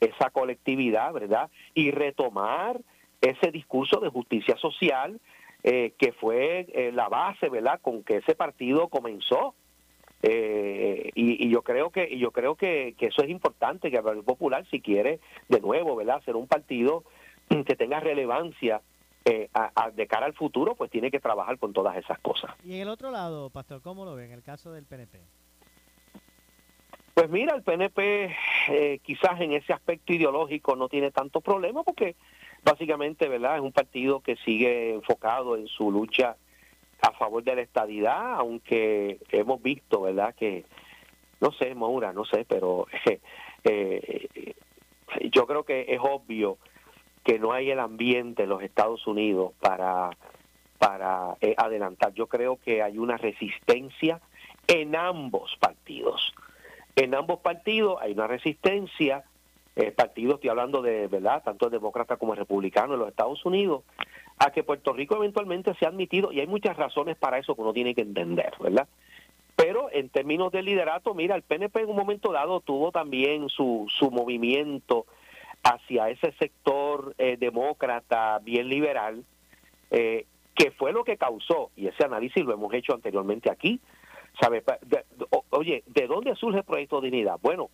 [0.01, 1.51] esa colectividad, ¿verdad?
[1.75, 2.81] Y retomar
[3.21, 5.21] ese discurso de justicia social
[5.63, 7.81] eh, que fue eh, la base, ¿verdad?
[7.81, 9.55] Con que ese partido comenzó.
[10.23, 14.03] Eh, y, y, yo creo que yo creo que, que, eso es importante que el
[14.03, 17.05] Partido Popular si quiere de nuevo verdad ser un partido
[17.49, 18.81] que tenga relevancia
[19.29, 22.55] eh, a, de cara al futuro, pues tiene que trabajar con todas esas cosas.
[22.63, 25.19] Y en el otro lado, Pastor, ¿cómo lo ve en el caso del PNP?
[27.13, 28.37] Pues mira, el PNP
[28.69, 32.15] eh, quizás en ese aspecto ideológico no tiene tanto problema porque
[32.63, 33.57] básicamente, ¿verdad?
[33.57, 36.37] Es un partido que sigue enfocado en su lucha
[37.03, 40.37] a favor de la estadidad, aunque hemos visto, ¿verdad?
[40.37, 40.65] Que,
[41.41, 42.87] no sé, Maura, no sé, pero
[43.65, 44.29] eh,
[45.33, 46.59] yo creo que es obvio
[47.27, 50.11] que no hay el ambiente en los Estados Unidos para,
[50.79, 52.15] para eh, adelantar.
[52.15, 54.21] Yo creo que hay una resistencia
[54.69, 56.33] en ambos partidos.
[56.95, 59.25] En ambos partidos hay una resistencia,
[59.75, 63.45] eh, partidos, estoy hablando de, ¿verdad?, tanto el demócrata como el republicano en los Estados
[63.45, 63.83] Unidos,
[64.39, 67.73] a que Puerto Rico eventualmente sea admitido, y hay muchas razones para eso que uno
[67.73, 68.87] tiene que entender, ¿verdad?
[69.57, 73.89] Pero en términos de liderato, mira, el PNP en un momento dado tuvo también su,
[73.89, 75.07] su movimiento
[75.67, 79.25] hacia ese sector eh, demócrata bien liberal,
[79.91, 83.81] eh, que fue lo que causó, y ese análisis lo hemos hecho anteriormente aquí,
[84.41, 84.63] ¿sabe?
[85.51, 87.39] oye, ¿de dónde surge el proyecto de dignidad?
[87.43, 87.71] Bueno,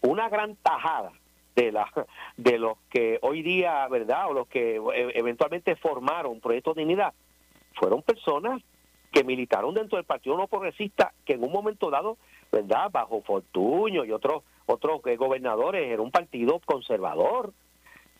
[0.00, 1.12] una gran tajada
[1.54, 1.90] de la
[2.36, 4.28] de los que hoy día, ¿verdad?
[4.28, 7.12] O los que e, eventualmente formaron Proyecto de Dignidad,
[7.74, 8.62] fueron personas
[9.12, 12.18] que militaron dentro del Partido No Progresista, que en un momento dado,
[12.52, 12.90] ¿verdad?
[12.90, 17.52] Bajo Fortuño y otros otros gobernadores, era un partido conservador,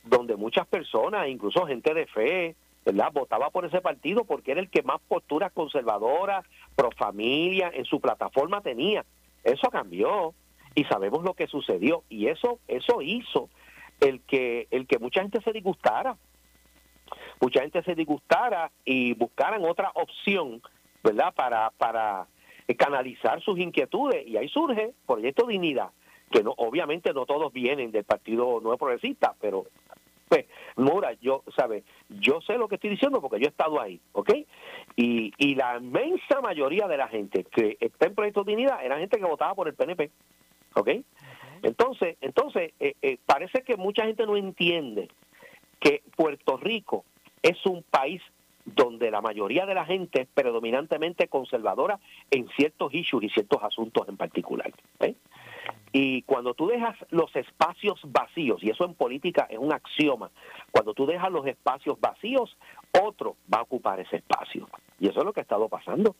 [0.05, 3.11] donde muchas personas, incluso gente de fe, ¿verdad?
[3.13, 8.01] Votaba por ese partido porque era el que más posturas conservadoras, pro familia, en su
[8.01, 9.05] plataforma tenía.
[9.43, 10.35] Eso cambió
[10.75, 13.49] y sabemos lo que sucedió y eso eso hizo
[14.01, 16.17] el que el que mucha gente se disgustara.
[17.41, 20.63] Mucha gente se disgustara y buscaran otra opción,
[21.03, 21.35] ¿verdad?
[21.35, 22.29] Para para
[22.79, 25.91] canalizar sus inquietudes y ahí surge Proyecto Dignidad
[26.31, 29.67] que no obviamente no todos vienen del Partido Nuevo Progresista, pero
[30.29, 31.85] pues, Mora, yo, ¿sabe?
[32.09, 34.31] Yo sé lo que estoy diciendo porque yo he estado ahí, ¿ok?
[34.97, 38.99] Y, y la inmensa mayoría de la gente que está en Proyecto de Dignidad era
[38.99, 40.11] gente que votaba por el PNP,
[40.75, 40.91] ¿ok?
[41.63, 45.09] Entonces, entonces eh, eh, parece que mucha gente no entiende
[45.81, 47.05] que Puerto Rico
[47.43, 48.21] es un país
[48.65, 54.09] donde la mayoría de la gente es predominantemente conservadora en ciertos issues y ciertos asuntos
[54.09, 54.73] en particular.
[55.01, 55.15] ¿eh?
[55.93, 60.31] Y cuando tú dejas los espacios vacíos, y eso en política es un axioma,
[60.71, 62.57] cuando tú dejas los espacios vacíos,
[63.03, 64.69] otro va a ocupar ese espacio.
[65.01, 66.17] Y eso es lo que ha estado pasando.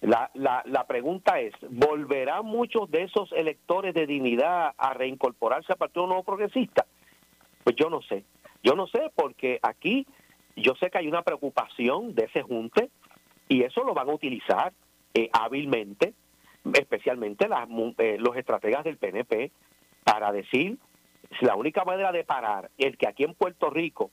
[0.00, 5.78] La, la, la pregunta es, ¿volverán muchos de esos electores de dignidad a reincorporarse al
[5.78, 6.86] Partido Nuevo Progresista?
[7.64, 8.24] Pues yo no sé.
[8.62, 10.06] Yo no sé porque aquí
[10.56, 12.90] yo sé que hay una preocupación de ese junte
[13.48, 14.72] y eso lo van a utilizar
[15.14, 16.14] eh, hábilmente
[16.74, 19.50] especialmente las, eh, los estrategas del PNP,
[20.04, 20.78] para decir
[21.40, 24.10] la única manera de parar el que aquí en Puerto Rico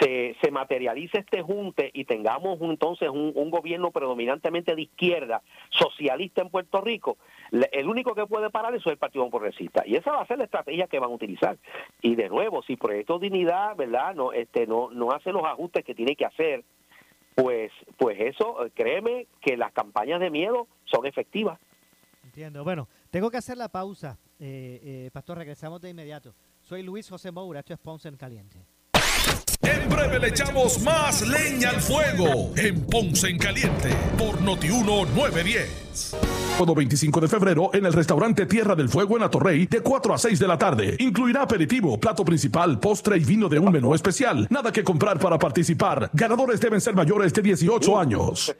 [0.00, 6.50] se, se materialice este junte y tengamos entonces un, gobierno predominantemente de izquierda, socialista en
[6.50, 7.16] Puerto Rico,
[7.50, 9.84] el único que puede parar eso es el Partido Progresista.
[9.86, 11.56] Y esa va a ser la estrategia que van a utilizar.
[12.02, 15.94] Y de nuevo, si Proyecto Dignidad, ¿verdad?, no, este, no, no hace los ajustes que
[15.94, 16.64] tiene que hacer,
[17.34, 21.60] pues, pues eso, créeme que las campañas de miedo son efectivas.
[22.36, 22.64] Entiendo.
[22.64, 24.18] Bueno, tengo que hacer la pausa.
[24.38, 26.34] Eh, eh, Pastor, regresamos de inmediato.
[26.60, 28.58] Soy Luis José Moura, esto es Ponce en Caliente.
[29.62, 36.35] En breve le echamos más leña al fuego en Ponce en Caliente por Notiuno 910.
[36.58, 40.16] Todo 25 de febrero en el restaurante Tierra del Fuego en Atorrey de 4 a
[40.16, 40.96] 6 de la tarde.
[41.00, 44.46] Incluirá aperitivo, plato principal, postre y vino de un menú especial.
[44.48, 46.08] Nada que comprar para participar.
[46.14, 48.54] Ganadores deben ser mayores de 18 años.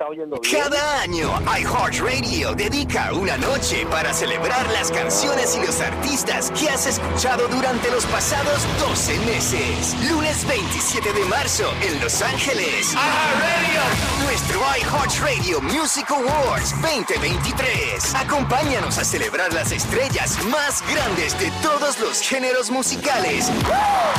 [0.53, 6.87] Cada año iHeartRadio dedica una noche para celebrar las canciones y los artistas que has
[6.87, 9.97] escuchado durante los pasados 12 meses.
[10.11, 12.93] Lunes 27 de marzo en Los Ángeles.
[12.93, 13.81] iHeartRadio.
[14.23, 17.86] Nuestro iHeartRadio Music Awards 2023.
[18.15, 23.51] Acompáñanos a celebrar las estrellas más grandes de todos los géneros musicales.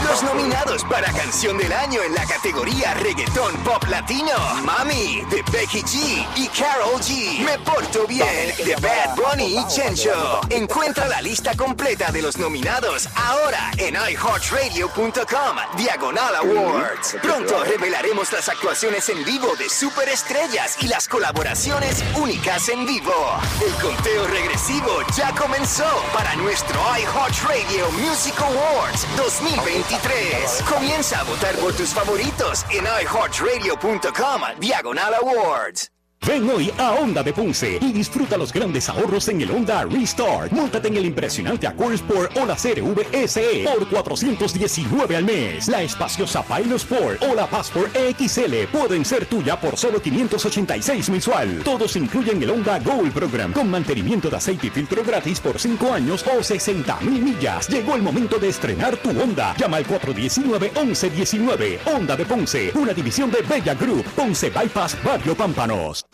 [0.07, 4.33] Los nominados para Canción del Año en la categoría Reggaetón Pop Latino.
[4.63, 7.43] Mami, de Becky G y Carol G.
[7.43, 10.41] Me Porto Bien, de Bad Bunny y Chencho.
[10.49, 17.17] Encuentra la lista completa de los nominados ahora en iHeartRadio.com, Diagonal Awards.
[17.21, 23.13] Pronto revelaremos las actuaciones en vivo de superestrellas y las colaboraciones únicas en vivo.
[23.59, 30.63] El conteo regresivo ya comenzó para nuestro iHeartRadio Music Awards 2023.
[30.71, 35.89] Comienza a votar por tus favoritos en iHeartRadio.com Diagonal Awards.
[36.25, 40.51] Ven hoy a Honda de Ponce y disfruta los grandes ahorros en el Honda Restart.
[40.51, 45.69] Móntate en el impresionante Accord Sport o la CRV SE por 419 al mes.
[45.69, 51.61] La espaciosa Pilot Sport o la Passport XL pueden ser tuya por solo 586 mensual.
[51.63, 55.93] Todos incluyen el Honda Gold Program con mantenimiento de aceite y filtro gratis por 5
[55.93, 57.69] años o 60 mil millas.
[57.69, 59.55] Llegó el momento de estrenar tu Honda.
[59.57, 61.79] Llama al 419-1119.
[61.85, 64.03] Honda de Ponce, una división de Bella Group.
[64.15, 66.06] Ponce Bypass Barrio Pámpanos.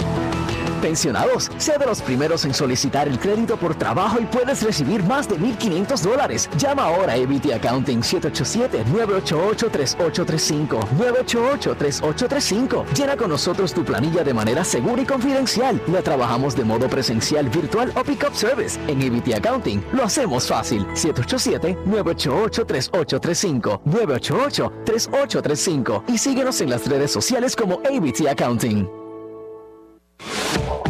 [0.83, 5.29] Pensionados, sé de los primeros en solicitar el crédito por trabajo y puedes recibir más
[5.29, 6.49] de 1.500 dólares.
[6.57, 10.89] Llama ahora a ABT Accounting 787-988-3835.
[11.29, 12.83] 988-3835.
[12.97, 15.81] Llena con nosotros tu planilla de manera segura y confidencial.
[15.87, 18.77] La trabajamos de modo presencial, virtual o pick-up service.
[18.87, 20.85] En ABT Accounting lo hacemos fácil.
[20.87, 23.83] 787-988-3835.
[23.85, 26.03] 988-3835.
[26.09, 28.85] Y síguenos en las redes sociales como ABT Accounting.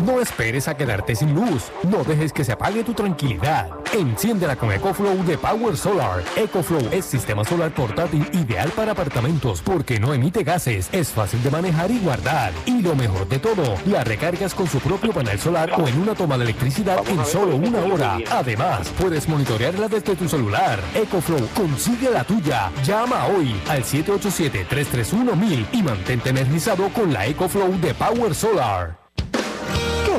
[0.06, 1.72] No esperes a quedarte sin luz.
[1.84, 3.70] No dejes que se apague tu tranquilidad.
[3.94, 6.22] Enciéndela con EcoFlow de Power Solar.
[6.36, 11.52] EcoFlow es sistema solar portátil ideal para apartamentos porque no emite gases, es fácil de
[11.52, 12.52] manejar y guardar.
[12.66, 16.16] Y lo mejor de todo, la recargas con su propio panel solar o en una
[16.16, 18.18] toma de electricidad en solo una hora.
[18.30, 20.82] Además, puedes monitorearla desde tu celular.
[20.96, 22.72] EcoFlow, consigue la tuya.
[22.84, 29.03] Llama hoy al 787-331-1000 y mantente energizado con la EcoFlow de Power Solar.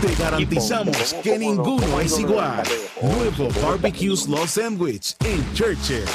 [0.00, 2.62] Te garantizamos que ninguno es igual.
[3.02, 6.08] Nuevo Barbecue Slaw Sandwich en Churches.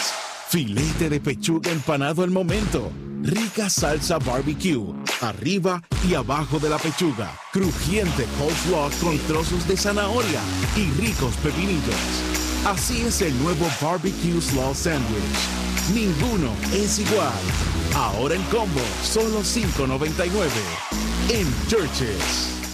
[0.50, 2.92] Filete de pechuga empanado al momento.
[3.22, 7.32] Rica salsa barbecue, arriba y abajo de la pechuga.
[7.52, 10.42] Crujiente coleslaw con trozos de zanahoria
[10.76, 11.96] y ricos pepinillos.
[12.66, 15.94] Así es el nuevo Barbecue Slaw Sandwich.
[15.94, 17.34] Ninguno es igual.
[17.94, 20.50] Ahora en combo, solo $5.99.
[21.30, 22.65] En Churches.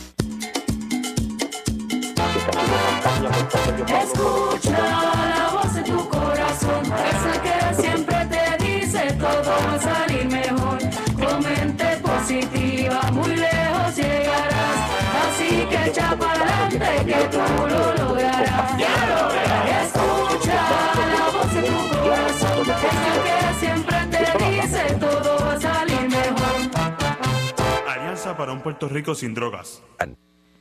[3.88, 10.26] Escucha la voz de tu corazón, esa que siempre te dice todo va a salir
[10.26, 10.80] mejor.
[11.20, 14.78] Con mente positiva, muy lejos llegarás.
[15.24, 18.72] Así que echa para adelante que tú lo lograrás.
[19.84, 20.60] Escucha
[21.14, 26.58] la voz de tu corazón, esa que siempre te dice todo va a salir mejor.
[27.88, 29.84] Alianza para un Puerto Rico sin drogas.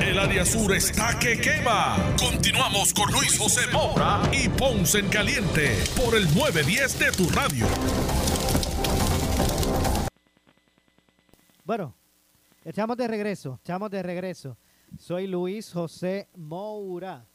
[0.00, 1.96] El área sur está que quema.
[2.18, 7.66] Continuamos con Luis José Moura y Ponce en Caliente por el 910 de tu radio.
[11.64, 11.94] Bueno,
[12.64, 14.56] echamos de regreso, echamos de regreso.
[14.98, 17.26] Soy Luis José Moura.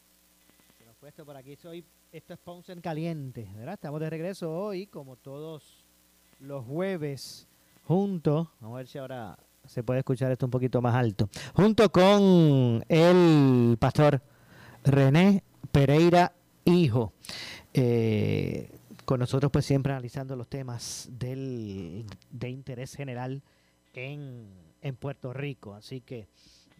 [0.78, 3.74] Se nos puesto por aquí, soy, esto es Ponce en Caliente, ¿verdad?
[3.74, 5.84] Estamos de regreso hoy, como todos
[6.40, 7.48] los jueves,
[7.84, 8.48] juntos.
[8.60, 9.38] Vamos a ver si ahora
[9.68, 11.30] se puede escuchar esto un poquito más alto.
[11.54, 14.22] Junto con el pastor
[14.84, 16.34] René Pereira
[16.66, 17.14] Hijo.
[17.74, 18.70] Eh,
[19.06, 23.42] con nosotros pues siempre analizando los temas del, de interés general
[23.94, 24.48] en,
[24.82, 25.74] en Puerto Rico.
[25.74, 26.28] Así que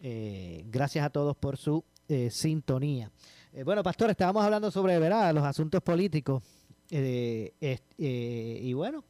[0.02, 3.12] eh, gracias a todos por su eh, sintonía.
[3.54, 5.34] Eh, bueno, pastor, estábamos hablando sobre ¿verdad?
[5.34, 6.44] los asuntos políticos.
[6.90, 9.04] eh, y bueno,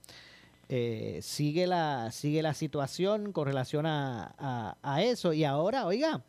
[0.74, 5.34] eh, sigue la sigue la situación con relación a, a- a eso.
[5.34, 6.24] Y ahora oiga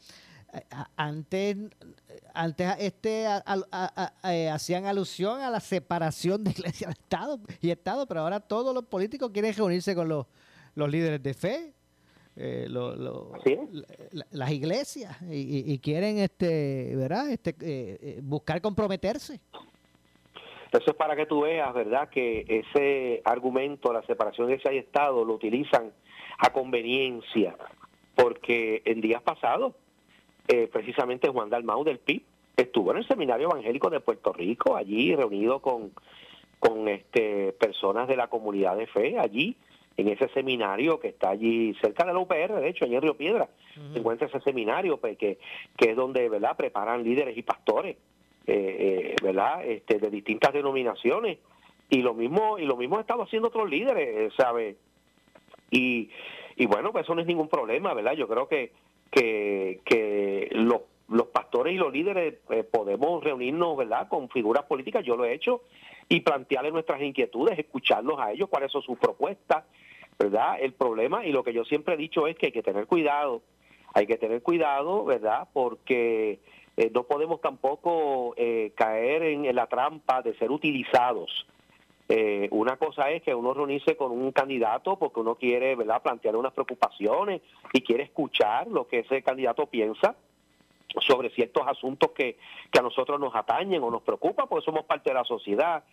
[0.96, 1.56] antes
[2.34, 6.92] antes este a- a- a- a- eh, hacían alusión a la separación de iglesia de
[6.92, 10.26] estado y estado pero ahora todos los políticos quieren reunirse con los,
[10.74, 11.72] los líderes de fe
[12.36, 13.32] eh, lo- lo-
[13.72, 19.40] la- la- las iglesias y, y- quieren este verdad este eh, buscar comprometerse
[20.72, 25.24] Eso es para que tú veas, ¿verdad?, que ese argumento, la separación de y Estado,
[25.24, 25.92] lo utilizan
[26.38, 27.54] a conveniencia,
[28.14, 29.74] porque en días pasados,
[30.48, 32.22] eh, precisamente Juan Dalmau del PIB
[32.56, 35.92] estuvo en el Seminario Evangélico de Puerto Rico, allí reunido con,
[36.58, 39.56] con este, personas de la comunidad de fe, allí
[39.98, 43.16] en ese seminario que está allí cerca de la UPR, de hecho, allí en Río
[43.16, 43.48] Piedra,
[43.92, 45.38] se encuentra ese seminario pues, que,
[45.76, 47.96] que es donde verdad preparan líderes y pastores
[48.46, 51.38] eh, eh, verdad este, de distintas denominaciones.
[51.88, 54.76] Y lo mismo y lo mismo han estado haciendo otros líderes sabe
[55.70, 56.08] y
[56.56, 58.72] y bueno pues eso no es ningún problema verdad yo creo que
[59.10, 65.04] que, que los los pastores y los líderes eh, podemos reunirnos verdad con figuras políticas
[65.04, 65.60] yo lo he hecho
[66.08, 69.64] y plantearles nuestras inquietudes escucharlos a ellos cuáles son sus propuestas
[70.18, 72.86] verdad el problema y lo que yo siempre he dicho es que hay que tener
[72.86, 73.42] cuidado
[73.94, 75.48] hay que tener cuidado, ¿verdad?
[75.52, 76.40] Porque
[76.82, 81.46] eh, no podemos tampoco eh, caer en, en la trampa de ser utilizados.
[82.08, 86.36] Eh, una cosa es que uno reunirse con un candidato porque uno quiere, ¿verdad?, plantear
[86.36, 87.40] unas preocupaciones
[87.72, 90.16] y quiere escuchar lo que ese candidato piensa
[91.00, 92.36] sobre ciertos asuntos que,
[92.70, 95.84] que a nosotros nos atañen o nos preocupan porque somos parte de la sociedad.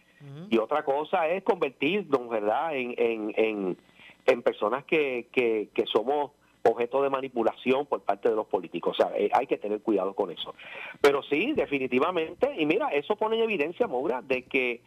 [0.49, 3.77] Y otra cosa es convertirnos, ¿verdad?, en, en, en,
[4.25, 6.31] en personas que, que, que somos
[6.64, 8.97] objeto de manipulación por parte de los políticos.
[8.99, 10.53] O sea, eh, hay que tener cuidado con eso.
[11.01, 14.82] Pero sí, definitivamente, y mira, eso pone en evidencia, Moura, de que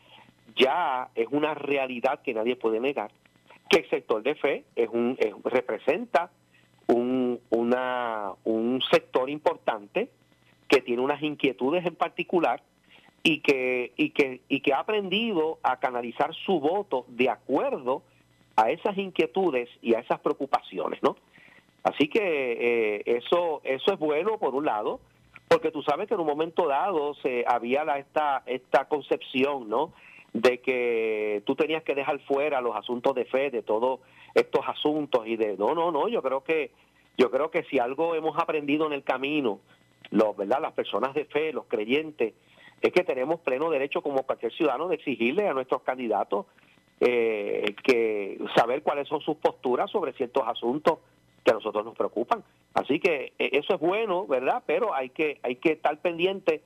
[0.57, 3.11] ya es una realidad que nadie puede negar,
[3.71, 6.31] que el sector de fe es un, es- representa
[6.89, 10.11] un, una, un sector importante
[10.69, 12.63] que tiene unas inquietudes en particular
[13.23, 18.03] y que, y que, y que ha aprendido a canalizar su voto de acuerdo
[18.57, 21.17] a esas inquietudes y a esas preocupaciones, ¿no?
[21.83, 25.01] Así que eh, eso eso es bueno por un lado,
[25.49, 29.93] porque tú sabes que en un momento dado se había la, esta esta concepción, ¿no?
[30.33, 34.01] De que tú tenías que dejar fuera los asuntos de fe, de todos
[34.35, 36.09] estos asuntos y de no, no, no.
[36.09, 36.71] Yo creo que
[37.19, 39.59] yo creo que si algo hemos aprendido en el camino,
[40.11, 42.35] los verdad, las personas de fe, los creyentes,
[42.81, 46.47] es que tenemos pleno derecho como cualquier ciudadano de exigirle a nuestros candidatos
[47.01, 50.99] eh, que saber cuáles son sus posturas sobre ciertos asuntos
[51.45, 52.45] que a nosotros nos preocupan.
[52.75, 54.63] Así que eh, eso es bueno, ¿verdad?
[54.67, 56.63] Pero hay que hay que estar pendiente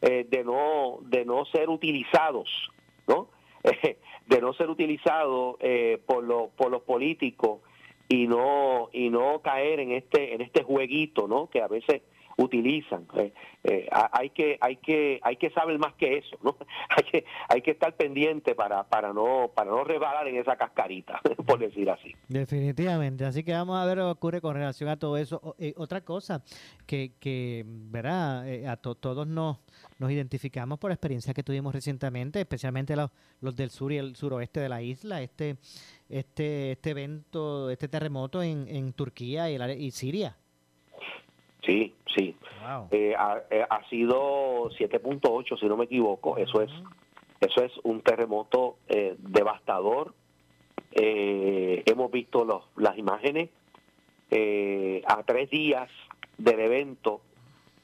[0.00, 2.48] eh, de no de no ser utilizados,
[3.06, 3.28] ¿no?
[4.26, 7.60] de no ser utilizados eh, por los por los políticos
[8.08, 11.48] y no y no caer en este en este jueguito, ¿no?
[11.48, 12.02] Que a veces
[12.36, 13.06] utilizan.
[13.16, 13.32] Eh,
[13.64, 16.56] eh, ha- hay que hay que hay que saber más que eso, ¿no?
[16.96, 21.20] Hay que hay que estar pendiente para para no para no rebalar en esa cascarita,
[21.46, 22.14] por decir así.
[22.28, 25.40] Definitivamente, así que vamos a ver lo que ocurre con relación a todo eso.
[25.42, 26.42] O- eh, otra cosa
[26.86, 28.46] que, que ¿verdad?
[28.48, 29.58] Eh, a to- todos nos,
[29.98, 33.10] nos identificamos por la experiencia que tuvimos recientemente, especialmente los,
[33.56, 35.56] del sur y el suroeste de la isla, este
[36.08, 40.36] este este evento, este terremoto en, en Turquía y, el y Siria.
[41.64, 42.36] Sí, sí.
[42.90, 46.36] Eh, ha, eh, ha sido 7.8, si no me equivoco.
[46.36, 46.70] Eso es,
[47.40, 50.12] eso es un terremoto eh, devastador.
[50.92, 53.50] Eh, hemos visto los, las imágenes.
[54.30, 55.90] Eh, a tres días
[56.38, 57.20] del evento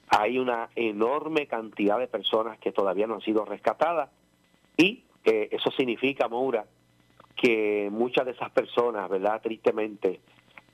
[0.09, 4.09] hay una enorme cantidad de personas que todavía no han sido rescatadas
[4.77, 6.65] y eh, eso significa, Maura,
[7.37, 9.43] que muchas de esas personas, ¿verdad?
[9.43, 10.21] Tristemente,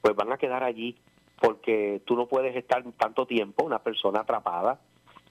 [0.01, 0.95] pues van a quedar allí
[1.41, 4.79] porque tú no puedes estar tanto tiempo una persona atrapada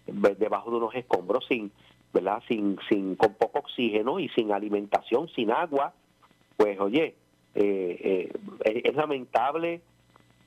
[0.06, 1.72] de- debajo de unos escombros sin,
[2.14, 2.42] ¿verdad?
[2.48, 5.94] Sin, sin con poco oxígeno y sin alimentación, sin agua.
[6.58, 7.16] Pues oye,
[7.56, 8.32] eh,
[8.64, 9.82] eh, es, lamentable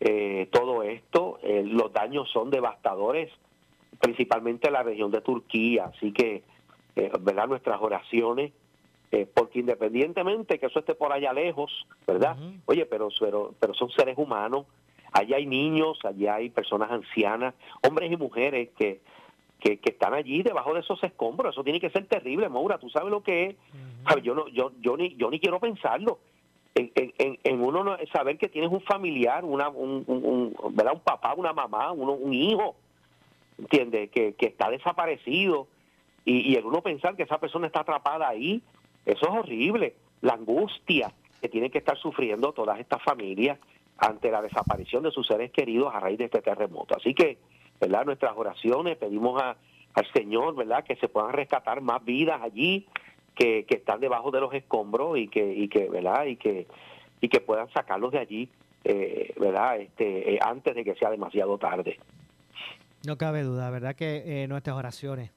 [0.00, 1.38] eh, todo esto.
[1.42, 3.30] eh, los daños son devastadores,
[4.00, 5.86] principalmente en la región de Turquía.
[5.96, 6.42] Así que,
[7.20, 7.48] ¿verdad?
[7.48, 8.52] Nuestras oraciones
[9.34, 12.36] porque independientemente que eso esté por allá lejos, ¿verdad?
[12.66, 14.66] Oye, pero, pero, pero son seres humanos,
[15.12, 17.54] allá hay niños, allá hay personas ancianas,
[17.86, 19.00] hombres y mujeres que,
[19.60, 22.88] que, que están allí debajo de esos escombros, eso tiene que ser terrible, Maura, tú
[22.90, 23.56] sabes lo que es,
[24.22, 26.18] yo no, yo, yo ni, yo ni quiero pensarlo.
[26.74, 30.24] En, en- en, en uno no- saber que tienes un familiar, una, un, un,
[30.62, 30.92] un- ¿verdad?
[30.92, 32.76] un papá, una mamá, uno, un hijo,
[33.58, 34.10] ¿entiendes?
[34.10, 35.68] Que, que está desaparecido
[36.26, 38.60] y, y el uno pensar que esa persona está atrapada ahí,
[39.06, 39.94] eso es horrible.
[40.20, 43.58] La angustia que tienen que estar sufriendo todas estas familias
[43.98, 46.96] ante la desaparición de sus seres queridos a raíz de este terremoto.
[46.96, 47.38] Así que,
[47.80, 48.04] ¿verdad?
[48.04, 49.56] Nuestras oraciones pedimos a,
[49.94, 50.84] al Señor, ¿verdad?
[50.84, 52.86] Que se puedan rescatar más vidas allí
[53.34, 56.26] que, que están debajo de los escombros y que, y que, ¿verdad?
[56.26, 56.66] Y que,
[57.20, 58.50] y que puedan sacarlos de allí,
[58.84, 59.78] eh, ¿verdad?
[59.80, 61.98] Este, eh, antes de que sea demasiado tarde.
[63.06, 63.94] No cabe duda, ¿verdad?
[63.94, 65.32] Que eh, nuestras oraciones,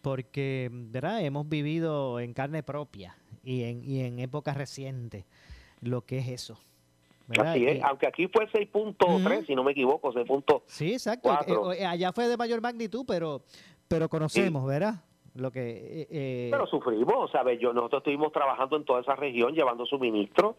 [0.00, 1.24] porque, ¿verdad?
[1.24, 5.24] Hemos vivido en carne propia y en, y en épocas recientes
[5.80, 6.58] lo que es eso.
[7.36, 7.52] ¿Verdad?
[7.52, 10.62] Así es, Y- aunque aquí fue 6.3, si no me equivoco, 6.4.
[10.66, 11.72] Sí, exacto.
[11.72, 13.42] Eh, eh, allá fue de mayor magnitud, pero,
[13.88, 14.94] pero conocemos, ¿verdad?
[15.34, 15.60] Lo que...
[16.02, 17.58] eh, eh, Pero sufrimos, ¿sabes?
[17.60, 20.56] Yo, nosotros estuvimos trabajando en toda esa región llevando suministro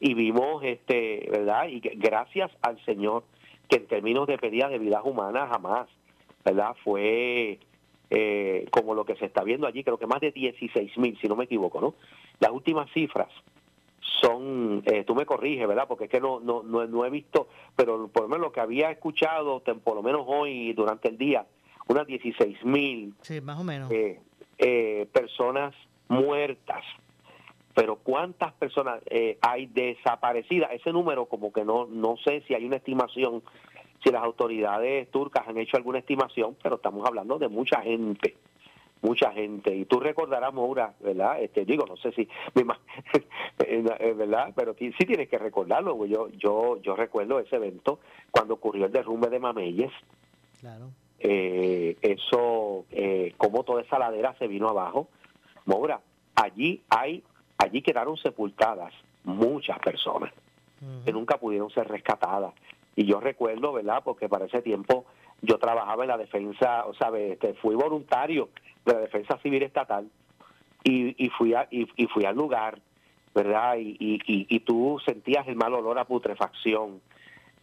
[0.00, 1.68] y vimos, este, ¿verdad?
[1.68, 3.24] Y gracias al Señor
[3.68, 5.88] que en términos de pérdida de vidas humanas jamás,
[6.44, 6.74] ¿verdad?
[6.82, 7.58] Fue
[8.10, 11.26] eh, como lo que se está viendo allí, creo que más de 16 mil, si
[11.28, 11.94] no me equivoco, ¿no?
[12.40, 13.28] Las últimas cifras
[14.24, 15.86] son, eh, tú me corriges, ¿verdad?
[15.86, 18.60] Porque es que no, no, no, no he visto, pero por lo menos lo que
[18.60, 21.44] había escuchado, por lo menos hoy durante el día,
[21.88, 23.90] unas 16 mil sí, más o menos.
[23.90, 24.20] eh,
[24.58, 25.74] eh, personas
[26.08, 26.84] muertas.
[27.74, 30.70] Pero ¿cuántas personas eh, hay desaparecidas?
[30.72, 33.42] Ese número como que no, no sé si hay una estimación,
[34.02, 38.36] si las autoridades turcas han hecho alguna estimación, pero estamos hablando de mucha gente,
[39.04, 39.74] mucha gente.
[39.74, 41.40] Y tú recordarás, Moura, ¿verdad?
[41.40, 42.22] Este, digo, no sé si,
[43.58, 44.52] eh, ¿verdad?
[44.56, 46.06] Pero sí tienes que recordarlo.
[46.06, 48.00] Yo, yo, yo recuerdo ese evento
[48.30, 49.92] cuando ocurrió el derrumbe de Mameyes
[50.58, 50.90] Claro.
[51.20, 55.08] eh, eso, eh, como toda esa ladera se vino abajo.
[55.66, 56.00] Mora,
[56.34, 57.22] allí hay,
[57.58, 58.92] allí quedaron sepultadas
[59.24, 60.32] muchas personas
[61.04, 62.52] que nunca pudieron ser rescatadas.
[62.94, 64.02] Y yo recuerdo, ¿verdad?
[64.04, 65.06] Porque para ese tiempo
[65.44, 68.48] yo trabajaba en la defensa, o sea, este, fui voluntario
[68.84, 70.08] de la defensa civil estatal
[70.82, 72.78] y, y fui a, y, fui al lugar,
[73.34, 73.76] ¿verdad?
[73.78, 77.00] Y, y, y, tú sentías el mal olor a putrefacción.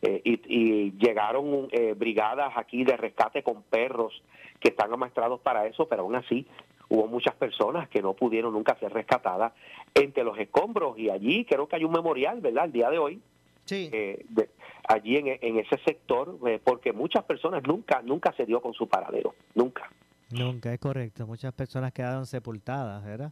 [0.04, 4.24] Eh, y, y llegaron eh, brigadas aquí de rescate con perros
[4.60, 6.48] que están amaestrados para eso, pero aún así
[6.90, 9.54] hubo muchas personas que no pudieron nunca ser rescatadas
[9.94, 12.66] entre los escombros y allí creo que hay un memorial, ¿verdad?
[12.66, 13.22] El día de hoy,
[13.70, 14.50] eh, de-
[14.88, 18.88] allí en, en ese sector, eh, porque muchas personas nunca nunca se dio con su
[18.88, 19.90] paradero, nunca.
[20.32, 21.28] Nunca, es correcto.
[21.28, 23.32] Muchas personas quedaron sepultadas, ¿verdad?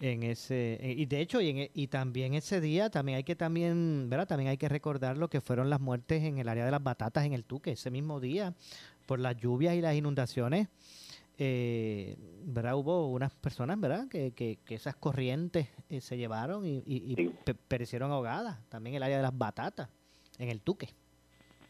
[0.00, 3.24] En ese eh, y de hecho y, en e- y también ese día también hay
[3.24, 4.26] que también, ¿verdad?
[4.26, 7.24] También hay que recordar lo que fueron las muertes en el área de las batatas
[7.26, 8.54] en el Tuque ese mismo día
[9.06, 10.68] por las lluvias y las inundaciones.
[11.42, 12.74] Eh, ¿verdad?
[12.76, 14.08] Hubo unas personas, ¿verdad?
[14.10, 18.58] Que, que, que esas corrientes eh, se llevaron y, y- y pe- perecieron ahogadas.
[18.68, 19.88] También el área de las batatas
[20.38, 20.90] en el Tuque.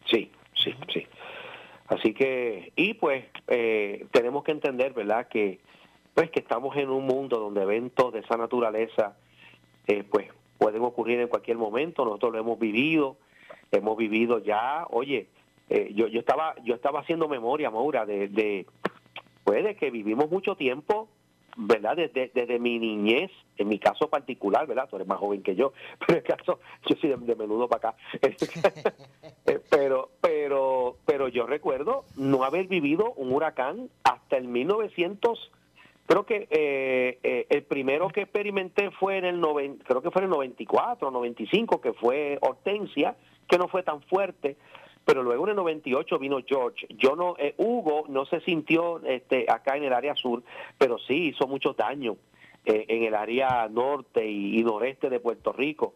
[0.06, 1.06] Sí, sí, sí.
[1.86, 5.28] Así que, y pues eh, tenemos que entender, ¿verdad?
[5.28, 5.60] Que
[6.14, 9.16] pues que estamos en un mundo donde eventos de esa naturaleza,
[9.86, 10.26] eh, pues
[10.58, 12.04] pueden ocurrir en cualquier momento.
[12.04, 13.18] Nosotros lo hemos vivido,
[13.70, 14.84] hemos vivido ya.
[14.90, 15.28] Oye,
[15.68, 18.66] eh, yo yo estaba yo estaba haciendo memoria, Maura, de, de
[19.50, 21.08] pues de que vivimos mucho tiempo,
[21.56, 21.96] ¿verdad?
[21.96, 24.88] Desde, desde mi niñez, en mi caso particular, ¿verdad?
[24.88, 27.88] Tú eres más joven que yo, pero en el caso, yo soy de, menudo para
[27.88, 27.98] acá.
[29.46, 35.50] Eh, pero, pero, pero yo recuerdo no haber vivido un huracán hasta el 1900.
[36.06, 40.20] Creo que eh, eh, el primero que experimenté fue en el noven, creo que fue
[40.20, 43.16] en el 94, 95, que fue Hortensia,
[43.48, 44.56] que no fue tan fuerte.
[45.10, 46.86] Pero luego en el 98 vino George.
[46.90, 50.44] Yo no, eh, Hugo no se sintió este, acá en el área sur,
[50.78, 52.16] pero sí hizo mucho daño
[52.64, 55.94] eh, en el área norte y, noreste de Puerto Rico.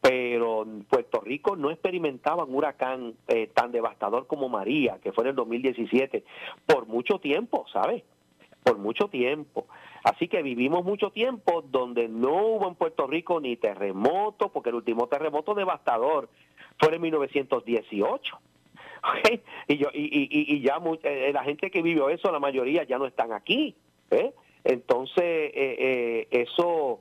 [0.00, 5.30] Pero Puerto Rico no experimentaba un huracán eh, tan devastador como María, que fue en
[5.30, 6.22] el 2017,
[6.64, 8.04] por mucho tiempo, ¿sabes?
[8.62, 9.66] Por mucho tiempo.
[10.04, 14.76] Así que vivimos mucho tiempo donde no hubo en Puerto Rico ni terremoto, porque el
[14.76, 16.28] último terremoto devastador
[16.78, 18.38] fue en 1918.
[19.68, 22.98] Y, yo, y, y, y ya eh, la gente que vivió eso, la mayoría ya
[22.98, 23.76] no están aquí.
[24.10, 24.32] ¿eh?
[24.64, 25.24] Entonces,
[25.54, 27.00] eh, eso,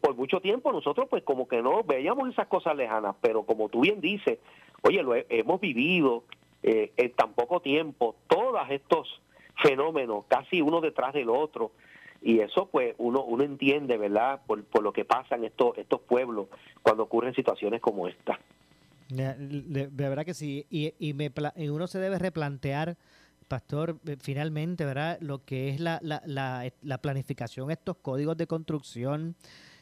[0.00, 3.80] por mucho tiempo nosotros pues como que no veíamos esas cosas lejanas, pero como tú
[3.80, 4.38] bien dices,
[4.82, 6.24] oye, lo hemos vivido
[6.62, 9.20] en tan poco tiempo, todos estos
[9.56, 11.72] fenómenos, casi uno detrás del otro,
[12.20, 16.00] y eso pues uno uno entiende verdad por, por lo que pasa en estos estos
[16.00, 16.48] pueblos
[16.82, 18.38] cuando ocurren situaciones como esta
[19.08, 20.66] de, verdad que sí.
[20.70, 22.96] Y, y, me, y uno se debe replantear
[23.46, 28.46] pastor eh, finalmente verdad lo que es la, la, la, la planificación estos códigos de
[28.46, 29.36] construcción.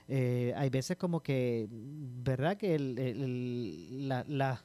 [0.09, 4.62] Eh, hay veces como que verdad que el, la, la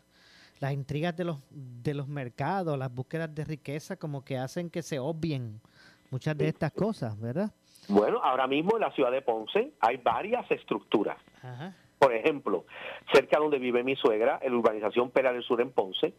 [0.59, 4.84] las intrigas de los de los mercados las búsquedas de riqueza como que hacen que
[4.84, 5.59] se obvien
[6.12, 7.51] muchas de estas cosas verdad
[7.88, 11.18] bueno, ahora mismo en la ciudad de Ponce hay varias estructuras.
[12.02, 12.66] Por ejemplo,
[13.14, 16.14] cerca donde vive mi suegra, en la urbanización Pera del Sur en Ponce,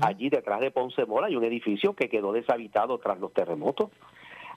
[0.00, 3.90] allí detrás de Ponce Mola hay un edificio que quedó deshabitado tras los terremotos.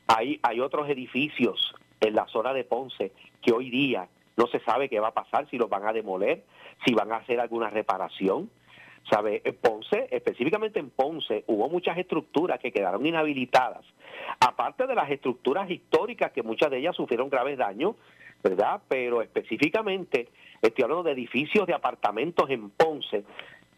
[0.06, 3.12] Hay, hay otros edificios en la zona de Ponce
[3.42, 6.44] que hoy día no se sabe qué va a pasar, si los van a demoler,
[6.86, 8.52] si van a hacer alguna reparación.
[9.10, 9.42] ¿Sabe?
[9.46, 13.84] En Ponce, específicamente en Ponce, hubo muchas estructuras que quedaron inhabilitadas,
[14.40, 17.96] aparte de las estructuras históricas que muchas de ellas sufrieron graves daños,
[18.50, 18.82] ¿verdad?
[18.88, 20.30] Pero específicamente
[20.62, 23.24] estoy hablando de edificios de apartamentos en Ponce,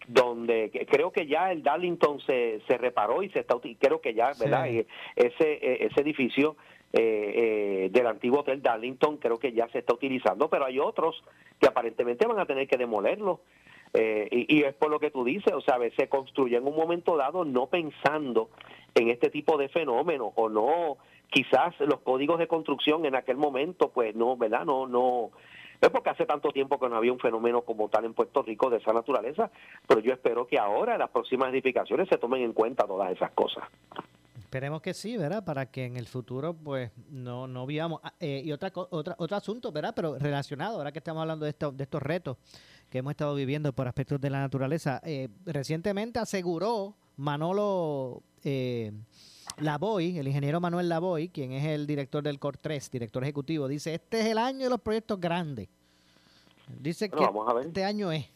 [0.08, 4.32] donde creo que ya el Darlington se, se reparó y se está creo que ya,
[4.40, 4.68] ¿verdad?
[4.68, 6.56] Eh, ese, eh, ese edificio
[6.94, 11.24] eh, del antiguo Hotel Darlington creo que ya se está utilizando, pero hay otros
[11.60, 13.42] que aparentemente van a tener que demolerlo.
[13.94, 17.18] Eh, y, es por lo que tú dices, o sea, se construye en un momento
[17.18, 18.50] dado no pensando
[18.94, 20.98] en este tipo de fenómenos o no,
[21.30, 24.66] quizás los códigos de construcción en aquel momento, pues no, ¿verdad?
[24.66, 25.32] No, no,
[25.82, 28.70] es porque hace tanto tiempo que no había un fenómeno como tal en Puerto Rico
[28.70, 29.50] de esa naturaleza,
[29.88, 33.32] pero yo espero que ahora en las próximas edificaciones se tomen en cuenta todas esas
[33.32, 33.64] cosas.
[34.38, 35.46] Esperemos que sí, ¿verdad?
[35.46, 38.02] Para que en el futuro, pues, no, no vivamos.
[38.04, 39.94] Ah, eh, y otra, otra, otro asunto, ¿verdad?
[39.96, 42.38] Pero relacionado, ahora que estamos hablando de, esto, de estos retos
[42.90, 45.02] que hemos estado viviendo por aspectos de la naturaleza.
[45.06, 48.92] Eh, recientemente aseguró Manolo eh,
[49.62, 53.94] Lavoy, el ingeniero Manuel Lavoy, quien es el director del COR 3, director ejecutivo, dice,
[53.94, 55.70] este es el año de los proyectos grandes.
[56.80, 57.24] Dice que
[57.62, 58.30] este año es.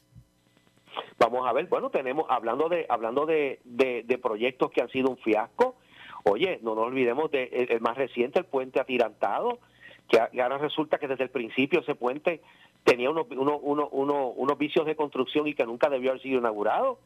[1.19, 5.17] Vamos a ver, bueno, tenemos, hablando de hablando de, de proyectos que han sido un
[5.17, 5.75] fiasco,
[6.23, 9.59] Oye, no nos olvidemos del de, el más reciente, el puente atirantado,
[10.07, 12.41] que ahora resulta que desde el principio ese puente
[12.83, 16.99] tenía unos, unos, unos, unos vicios de construcción y que nunca debió haber sido inaugurado.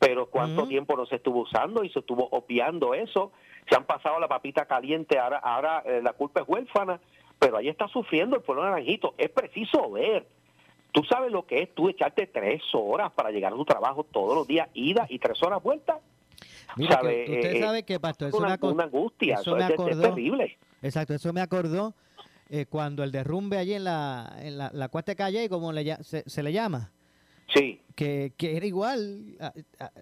[0.00, 3.30] Pero cuánto tiempo no se estuvo usando y se estuvo opiando eso.
[3.68, 6.98] Se han pasado la papita caliente, ahora, ahora eh, la culpa es huérfana,
[7.38, 9.14] pero ahí está sufriendo el pueblo naranjito.
[9.18, 10.26] Es preciso ver.
[10.92, 14.34] Tú sabes lo que es tú echarte tres horas para llegar a tu trabajo todos
[14.34, 16.00] los días, ida y tres horas vuelta.
[16.76, 20.56] Mira, usted eh, sabe que, Pastor, eso una, angustia, eso, me acordó, terrible.
[20.82, 21.94] Exacto, eso me acordó
[22.48, 26.42] eh, cuando el derrumbe allí en la, en la, la Cuesta Calle, como le, se,
[26.42, 26.90] le llama.
[27.54, 27.80] Sí.
[27.94, 29.36] Que, que era igual,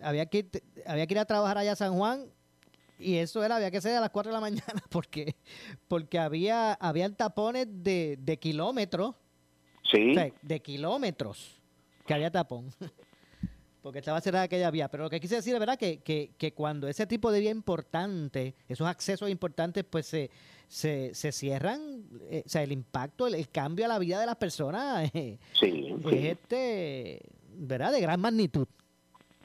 [0.03, 0.47] había que,
[0.87, 2.27] había que ir a trabajar allá a San Juan
[2.99, 5.37] y eso era, había que ser a las 4 de la mañana porque,
[5.89, 9.15] porque había, habían tapones de, de kilómetros.
[9.91, 10.15] Sí.
[10.43, 11.63] de kilómetros
[12.07, 12.71] que había tapón.
[13.83, 14.91] porque estaba cerrada aquella vía.
[14.91, 17.51] Pero lo que quise decir es verdad que, que, que cuando ese tipo de vía
[17.51, 20.31] importante, esos accesos importantes, pues se,
[20.67, 24.37] se, se cierran, eh, o sea, el impacto, el, cambio a la vida de las
[24.37, 27.23] personas eh, sí, es este,
[27.59, 27.93] ¿verdad?
[27.93, 28.67] De gran magnitud.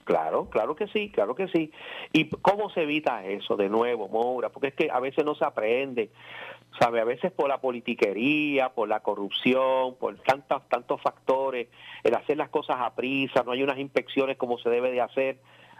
[0.03, 1.71] Claro, claro que sí, claro que sí.
[2.11, 4.49] ¿Y cómo se evita eso de nuevo, Moura?
[4.49, 6.09] Porque es que a veces no se aprende,
[6.77, 6.99] ¿sabe?
[6.99, 11.69] A veces por la politiquería, por la corrupción, por tantos, tantos factores,
[12.03, 15.37] el hacer las cosas a prisa, no hay unas inspecciones como se debe de hacer.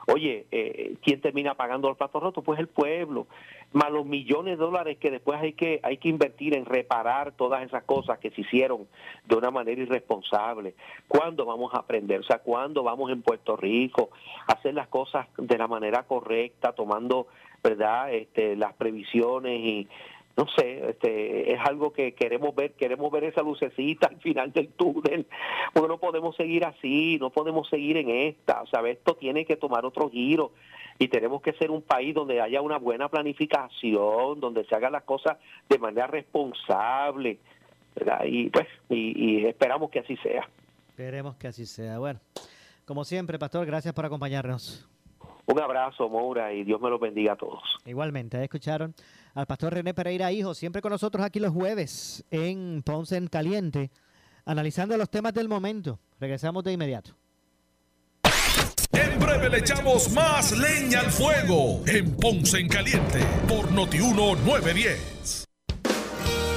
[0.08, 2.42] Oye, eh, ¿quién termina pagando el plato roto?
[2.42, 3.28] Pues el pueblo,
[3.72, 7.64] más los millones de dólares que después hay que hay que invertir en reparar todas
[7.64, 8.88] esas cosas que se hicieron
[9.26, 10.76] de una manera irresponsable.
[11.08, 12.20] ¿Cuándo vamos a aprender?
[12.20, 14.10] O sea, ¿cuándo vamos en Puerto Rico
[14.48, 17.28] a hacer las cosas de la manera correcta, tomando,
[17.64, 19.88] verdad, este, las previsiones y
[20.36, 24.70] no sé, este, es algo que queremos ver, queremos ver esa lucecita al final del
[24.70, 25.28] túnel,
[25.74, 29.58] porque no podemos seguir así, no podemos seguir en esta, o sea, esto tiene que
[29.58, 30.52] tomar otro giro
[30.98, 35.04] y tenemos que ser un país donde haya una buena planificación, donde se hagan las
[35.04, 35.38] cosas
[35.70, 37.40] de manera responsable,
[37.96, 38.22] ¿verdad?
[38.26, 40.48] Y pues, y, y esperamos que así sea.
[40.90, 42.00] Esperemos que así sea.
[42.00, 42.20] Bueno,
[42.86, 44.88] como siempre, Pastor, gracias por acompañarnos.
[45.46, 47.62] Un abrazo, Moura, y Dios me los bendiga a todos.
[47.86, 48.96] Igualmente, escucharon
[49.34, 53.92] al pastor René Pereira Hijo, siempre con nosotros aquí los jueves en Ponce en Caliente,
[54.46, 56.00] analizando los temas del momento.
[56.20, 57.12] Regresamos de inmediato.
[58.94, 65.53] En breve le echamos más leña al fuego en Ponce en Caliente por Notiuno 910.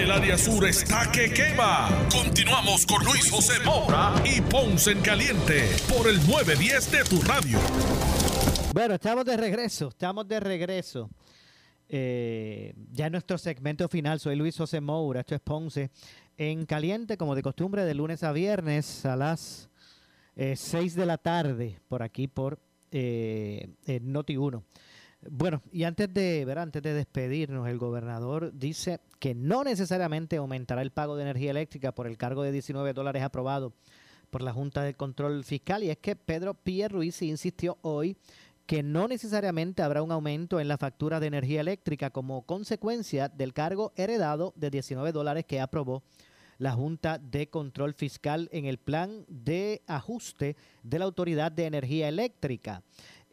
[0.00, 1.90] El área sur está que quema.
[2.10, 7.58] Continuamos con Luis José Moura y Ponce en Caliente por el 910 de tu radio.
[8.72, 11.10] Bueno, estamos de regreso, estamos de regreso.
[11.86, 15.90] Eh, ya en nuestro segmento final, soy Luis José Moura, esto es Ponce
[16.38, 19.68] en Caliente, como de costumbre, de lunes a viernes a las
[20.34, 22.58] 6 de la tarde, por aquí por
[22.90, 23.68] eh,
[24.00, 24.64] Noti 1.
[25.28, 30.80] Bueno, y antes de, ver, antes de despedirnos, el gobernador dice que no necesariamente aumentará
[30.80, 33.74] el pago de energía eléctrica por el cargo de 19 dólares aprobado
[34.30, 35.84] por la Junta de Control Fiscal.
[35.84, 38.16] Y es que Pedro Pierluisi insistió hoy
[38.64, 43.52] que no necesariamente habrá un aumento en la factura de energía eléctrica como consecuencia del
[43.52, 46.02] cargo heredado de 19 dólares que aprobó
[46.60, 52.08] la Junta de Control Fiscal en el plan de ajuste de la Autoridad de Energía
[52.08, 52.82] Eléctrica.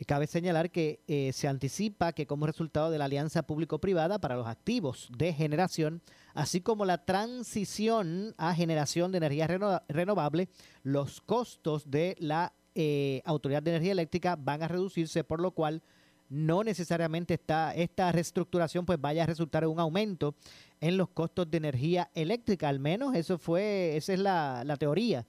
[0.05, 4.45] Cabe señalar que eh, se anticipa que como resultado de la alianza público-privada para los
[4.45, 6.03] activos de generación,
[6.35, 9.47] así como la transición a generación de energía
[9.89, 10.49] renovable,
[10.83, 15.81] los costos de la eh, Autoridad de Energía Eléctrica van a reducirse, por lo cual
[16.29, 20.35] no necesariamente está, esta reestructuración pues vaya a resultar en un aumento
[20.79, 22.69] en los costos de energía eléctrica.
[22.69, 25.25] Al menos eso fue, esa es la teoría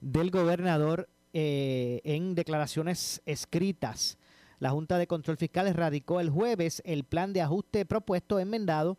[0.00, 4.18] del gobernador eh, en declaraciones escritas.
[4.58, 8.98] La Junta de Control Fiscal radicó el jueves el plan de ajuste propuesto enmendado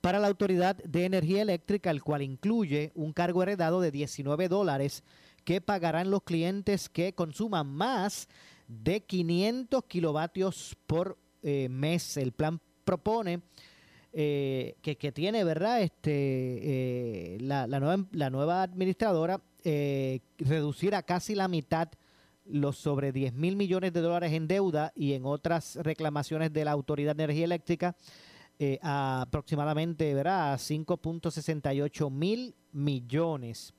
[0.00, 5.04] para la Autoridad de Energía Eléctrica, el cual incluye un cargo heredado de 19 dólares
[5.44, 8.28] que pagarán los clientes que consuman más
[8.68, 12.16] de 500 kilovatios por eh, mes.
[12.16, 13.42] El plan propone
[14.12, 15.82] eh, que, que, tiene, ¿verdad?
[15.82, 21.88] Este, la, la, nueva, la nueva administradora eh, reducir a casi la mitad
[22.44, 26.70] los sobre 10 mil millones de dólares en deuda y en otras reclamaciones de la
[26.70, 27.96] Autoridad de Energía Eléctrica
[28.60, 30.52] eh, a aproximadamente ¿verdad?
[30.52, 33.74] a 5.68 mil millones.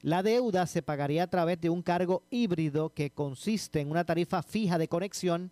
[0.00, 4.44] La deuda se pagaría a través de un cargo híbrido que consiste en una tarifa
[4.44, 5.50] fija de conexión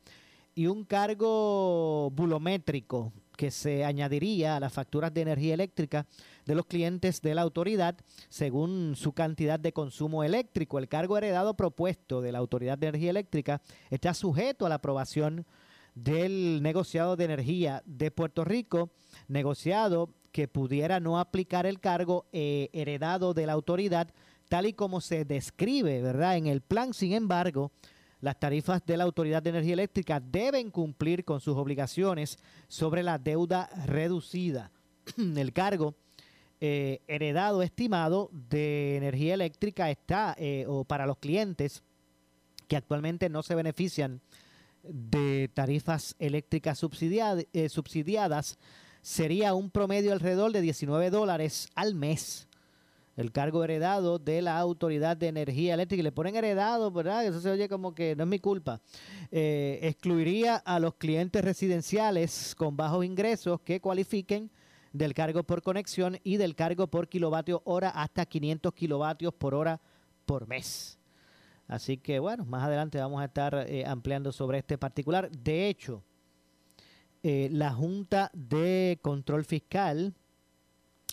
[0.55, 6.07] y un cargo bulométrico que se añadiría a las facturas de energía eléctrica
[6.45, 7.97] de los clientes de la autoridad
[8.29, 10.79] según su cantidad de consumo eléctrico.
[10.79, 13.61] El cargo heredado propuesto de la Autoridad de Energía Eléctrica
[13.91, 15.47] está sujeto a la aprobación
[15.95, 18.91] del negociado de energía de Puerto Rico,
[19.29, 24.09] negociado que pudiera no aplicar el cargo eh, heredado de la autoridad
[24.49, 26.37] tal y como se describe, ¿verdad?
[26.37, 27.73] En el plan, sin embargo,
[28.25, 33.19] las tarifas de la Autoridad de Energía Eléctrica deben cumplir con sus obligaciones sobre la
[33.19, 34.71] deuda reducida.
[35.19, 35.95] el cargo
[36.59, 41.83] eh, heredado estimado de energía eléctrica está, eh, o para los clientes
[42.67, 44.23] que actualmente no se benefician
[44.83, 48.59] de tarifas eléctricas eh, subsidiadas,
[49.03, 52.49] sería un promedio alrededor de 19 dólares al mes
[53.17, 56.01] el cargo heredado de la Autoridad de Energía Eléctrica.
[56.01, 57.25] Y le ponen heredado, ¿verdad?
[57.25, 58.81] Eso se oye como que no es mi culpa.
[59.31, 64.51] Eh, excluiría a los clientes residenciales con bajos ingresos que cualifiquen
[64.93, 69.81] del cargo por conexión y del cargo por kilovatio hora hasta 500 kilovatios por hora
[70.25, 70.99] por mes.
[71.67, 75.31] Así que bueno, más adelante vamos a estar eh, ampliando sobre este particular.
[75.31, 76.03] De hecho,
[77.23, 80.15] eh, la Junta de Control Fiscal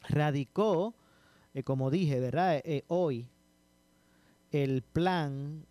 [0.09, 0.93] radicó
[1.53, 2.57] eh, como dije, ¿verdad?
[2.57, 3.27] Eh, eh, hoy
[4.51, 5.65] el plan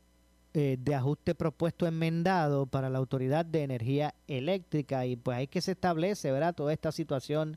[0.53, 5.73] de ajuste propuesto enmendado para la Autoridad de Energía Eléctrica y pues ahí que se
[5.73, 6.57] establece, ¿verdad?
[6.57, 7.57] Toda esta situación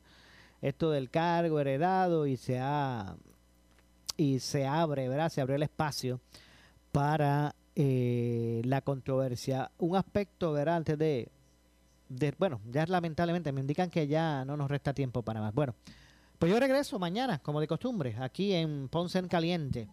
[0.62, 3.16] esto del cargo heredado y se ha
[4.16, 5.28] y se abre, ¿verdad?
[5.28, 6.20] Se abrió el espacio
[6.92, 9.70] para eh, la controversia.
[9.78, 10.76] Un aspecto, ¿verdad?
[10.76, 11.28] Antes de,
[12.38, 15.52] bueno, ya lamentablemente me indican que ya no nos resta tiempo para más.
[15.52, 15.74] Bueno,
[16.44, 19.88] pues yo regreso mañana, como de costumbre, aquí en Ponce en Caliente.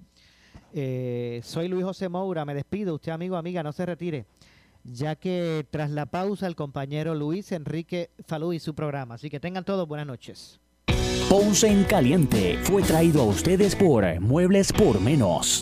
[0.74, 2.96] Eh, soy Luis José Moura, me despido.
[2.96, 4.26] Usted, amigo, amiga, no se retire,
[4.84, 9.16] ya que tras la pausa el compañero Luis Enrique Falú y su programa.
[9.16, 10.60] Así que tengan todos buenas noches.
[11.30, 15.62] Ponce en Caliente fue traído a ustedes por Muebles por Menos.